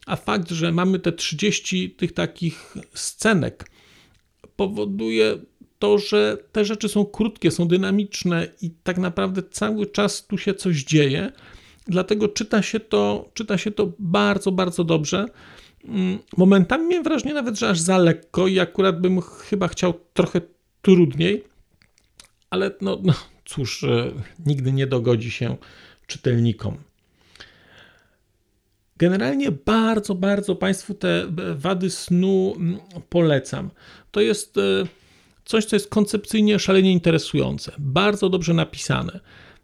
a 0.06 0.16
fakt, 0.16 0.50
że 0.52 0.72
mamy 0.72 1.00
te 1.00 1.12
30 1.12 1.90
tych 1.90 2.14
takich 2.14 2.76
scenek, 2.94 3.71
powoduje 4.56 5.38
to, 5.80 5.98
że 5.98 6.38
te 6.52 6.66
rzeczy 6.66 6.90
są 6.90 7.06
krótkie, 7.06 7.52
są 7.52 7.68
dynamiczne 7.68 8.48
i 8.62 8.72
tak 8.84 8.98
naprawdę 8.98 9.44
cały 9.52 9.86
czas 9.86 10.28
tu 10.28 10.38
się 10.38 10.54
coś 10.54 10.84
dzieje. 10.84 11.32
Dlatego 11.88 12.28
czyta 12.28 12.62
się 12.62 12.80
to, 12.80 13.30
czyta 13.34 13.58
się 13.58 13.72
to 13.72 13.92
bardzo, 14.00 14.52
bardzo 14.52 14.84
dobrze. 14.84 15.26
Mm, 15.86 16.20
momentami 16.38 16.88
miałem 16.88 17.04
wrażenie 17.04 17.34
nawet, 17.34 17.60
że 17.60 17.70
aż 17.70 17.80
za 17.80 17.98
lekko 17.98 18.48
i 18.48 18.60
akurat 18.60 19.02
bym 19.02 19.22
chyba 19.22 19.68
chciał 19.68 19.94
trochę 20.14 20.42
trudniej, 20.82 21.44
ale 22.50 22.72
no, 22.82 23.00
no 23.04 23.14
cóż, 23.46 23.84
e, 23.84 24.12
nigdy 24.46 24.72
nie 24.72 24.88
dogodzi 24.88 25.32
się 25.32 25.58
czytelnikom. 26.08 26.78
Generalnie 29.02 29.52
bardzo, 29.52 30.16
bardzo 30.16 30.56
Państwu 30.56 30.94
te 30.94 31.26
wady 31.56 31.90
snu 31.90 32.54
mm, 32.58 32.80
polecam. 33.10 33.70
To 34.12 34.22
jest 34.22 34.58
e, 34.58 34.62
coś, 35.46 35.66
co 35.66 35.76
jest 35.76 35.90
koncepcyjnie 35.90 36.60
szalenie 36.60 36.92
interesujące, 36.92 37.72
bardzo 37.78 38.30
dobrze 38.30 38.54
napisane. 38.54 39.20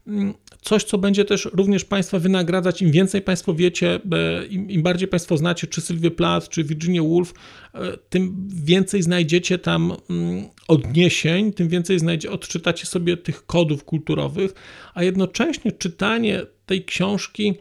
Mm, 0.08 0.34
coś, 0.62 0.84
co 0.84 0.98
będzie 0.98 1.26
też 1.26 1.50
również 1.54 1.86
Państwa 1.86 2.20
wynagradzać, 2.20 2.82
im 2.82 2.92
więcej 2.92 3.22
Państwo 3.22 3.54
wiecie, 3.54 4.00
e, 4.12 4.46
im, 4.46 4.72
im 4.72 4.84
bardziej 4.84 5.08
Państwo 5.08 5.38
znacie, 5.38 5.68
czy 5.68 5.82
Sylwię 5.82 6.12
Plath, 6.12 6.50
czy 6.50 6.64
Virginia 6.64 7.04
Woolf, 7.04 7.34
e, 7.74 7.98
tym 8.10 8.48
więcej 8.50 9.04
znajdziecie 9.04 9.58
tam 9.58 9.94
mm, 10.10 10.44
odniesień, 10.68 11.54
tym 11.54 11.70
więcej 11.70 12.00
znajdzie, 12.00 12.32
odczytacie 12.32 12.86
sobie 12.86 13.18
tych 13.18 13.46
kodów 13.46 13.84
kulturowych, 13.84 14.54
a 14.94 15.04
jednocześnie 15.04 15.72
czytanie 15.72 16.42
tej 16.66 16.86
książki 16.86 17.54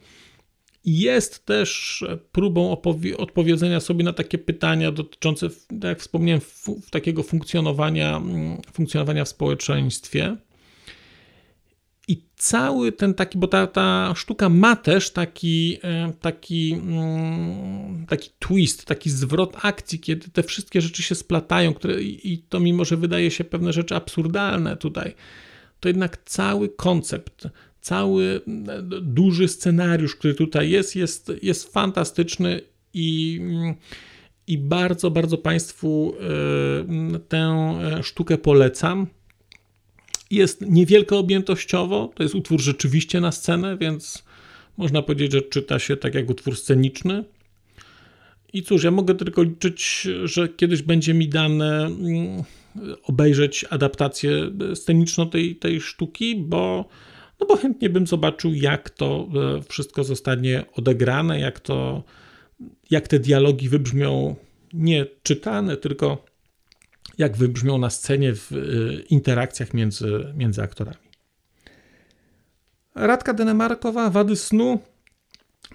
jest 0.87 1.46
też 1.46 2.05
próbą 2.33 2.79
odpowiedzenia 3.16 3.81
sobie 3.81 4.05
na 4.05 4.12
takie 4.12 4.38
pytania 4.38 4.92
dotyczące, 4.92 5.49
tak 5.51 5.85
jak 5.85 6.01
wspomniałem, 6.01 6.40
takiego 6.90 7.22
funkcjonowania, 7.22 8.16
mm, 8.16 8.62
funkcjonowania 8.72 9.25
w 9.25 9.29
społeczeństwie. 9.29 10.37
I 12.09 12.22
cały 12.37 12.92
ten 12.92 13.14
taki, 13.14 13.38
bo 13.38 13.49
ta, 13.49 13.66
ta 13.66 14.12
sztuka 14.16 14.49
ma 14.49 14.77
też 14.77 15.11
taki, 15.11 15.79
e, 15.83 16.12
taki, 16.20 16.72
mm, 16.72 18.07
taki 18.09 18.31
twist, 18.38 18.85
taki 18.85 19.11
zwrot 19.11 19.57
akcji, 19.62 20.01
kiedy 20.01 20.29
te 20.29 20.42
wszystkie 20.42 20.81
rzeczy 20.81 21.03
się 21.03 21.14
splatają, 21.14 21.75
które, 21.75 22.03
i 22.03 22.38
to 22.49 22.61
mimo, 22.61 22.85
że 22.85 22.96
wydaje 22.96 23.31
się 23.31 23.44
pewne 23.44 23.72
rzeczy 23.72 23.94
absurdalne 23.94 24.77
tutaj, 24.77 25.14
to 25.81 25.88
jednak 25.88 26.25
cały 26.25 26.68
koncept 26.68 27.49
cały 27.87 28.40
duży 29.03 29.49
scenariusz, 29.49 30.16
który 30.16 30.35
tutaj 30.35 30.70
jest, 30.70 30.96
jest, 30.96 31.33
jest 31.42 31.72
fantastyczny 31.72 32.61
i, 32.94 33.40
i 34.46 34.59
bardzo, 34.59 35.11
bardzo 35.11 35.38
Państwu 35.38 36.14
e, 37.14 37.18
tę 37.18 37.75
sztukę 38.03 38.38
polecam. 38.38 39.07
Jest 40.31 40.61
niewielko 40.61 41.18
objętościowo, 41.18 42.12
to 42.14 42.22
jest 42.22 42.35
utwór 42.35 42.61
rzeczywiście 42.61 43.20
na 43.20 43.33
scenę, 43.33 43.77
więc 43.77 44.25
można 44.77 45.03
powiedzieć, 45.03 45.33
że 45.33 45.42
czyta 45.42 45.79
się 45.79 45.96
tak 45.96 46.14
jak 46.14 46.31
utwór 46.31 46.57
sceniczny. 46.57 47.25
I 48.53 48.62
cóż, 48.62 48.85
ja 48.85 48.90
mogę 48.90 49.14
tylko 49.14 49.42
liczyć, 49.42 50.09
że 50.25 50.49
kiedyś 50.49 50.83
będzie 50.83 51.14
mi 51.14 51.29
dane 51.29 51.87
mm, 51.87 52.42
obejrzeć 53.03 53.64
adaptację 53.70 54.51
sceniczną 54.75 55.31
tej, 55.31 55.57
tej 55.57 55.81
sztuki, 55.81 56.37
bo 56.37 56.88
no 57.40 57.46
bo 57.46 57.57
chętnie 57.57 57.90
bym 57.90 58.07
zobaczył, 58.07 58.55
jak 58.55 58.90
to 58.90 59.29
e, 59.59 59.62
wszystko 59.68 60.05
zostanie 60.05 60.64
odegrane, 60.72 61.40
jak 61.40 61.61
to, 61.61 62.03
jak 62.90 63.09
te 63.09 63.18
dialogi 63.18 63.68
wybrzmią 63.68 64.37
nie 64.72 65.07
czytane, 65.22 65.77
tylko 65.77 66.25
jak 67.18 67.37
wybrzmią 67.37 67.79
na 67.79 67.90
scenie 67.90 68.35
w 68.35 68.53
e, 68.53 68.57
interakcjach 69.01 69.75
między, 69.75 70.33
między 70.37 70.62
aktorami. 70.62 71.07
Radka 72.94 73.35
Denemarkowa, 73.35 74.11
Wady 74.11 74.37
snu, 74.37 74.81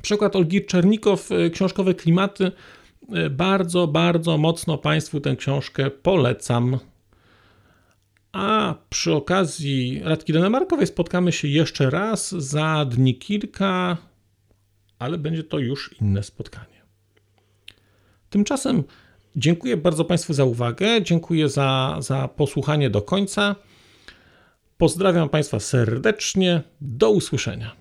przykład 0.01 0.35
Olgi 0.35 0.65
Czernikow, 0.65 1.31
e, 1.31 1.49
książkowe 1.49 1.93
klimaty. 1.93 2.51
Bardzo, 3.31 3.87
bardzo 3.87 4.37
mocno 4.37 4.77
Państwu 4.77 5.21
tę 5.21 5.35
książkę 5.35 5.89
polecam. 5.89 6.79
A 8.31 8.75
przy 8.89 9.13
okazji 9.13 10.01
Radki 10.03 10.33
Denemarkowej 10.33 10.87
spotkamy 10.87 11.31
się 11.31 11.47
jeszcze 11.47 11.89
raz 11.89 12.31
za 12.31 12.85
dni 12.85 13.17
kilka, 13.17 13.97
ale 14.99 15.17
będzie 15.17 15.43
to 15.43 15.59
już 15.59 15.95
inne 16.01 16.23
spotkanie. 16.23 16.81
Tymczasem 18.29 18.83
dziękuję 19.35 19.77
bardzo 19.77 20.05
Państwu 20.05 20.33
za 20.33 20.45
uwagę, 20.45 21.01
dziękuję 21.01 21.49
za, 21.49 21.97
za 21.99 22.27
posłuchanie 22.27 22.89
do 22.89 23.01
końca. 23.01 23.55
Pozdrawiam 24.77 25.29
Państwa 25.29 25.59
serdecznie. 25.59 26.61
Do 26.81 27.11
usłyszenia. 27.11 27.80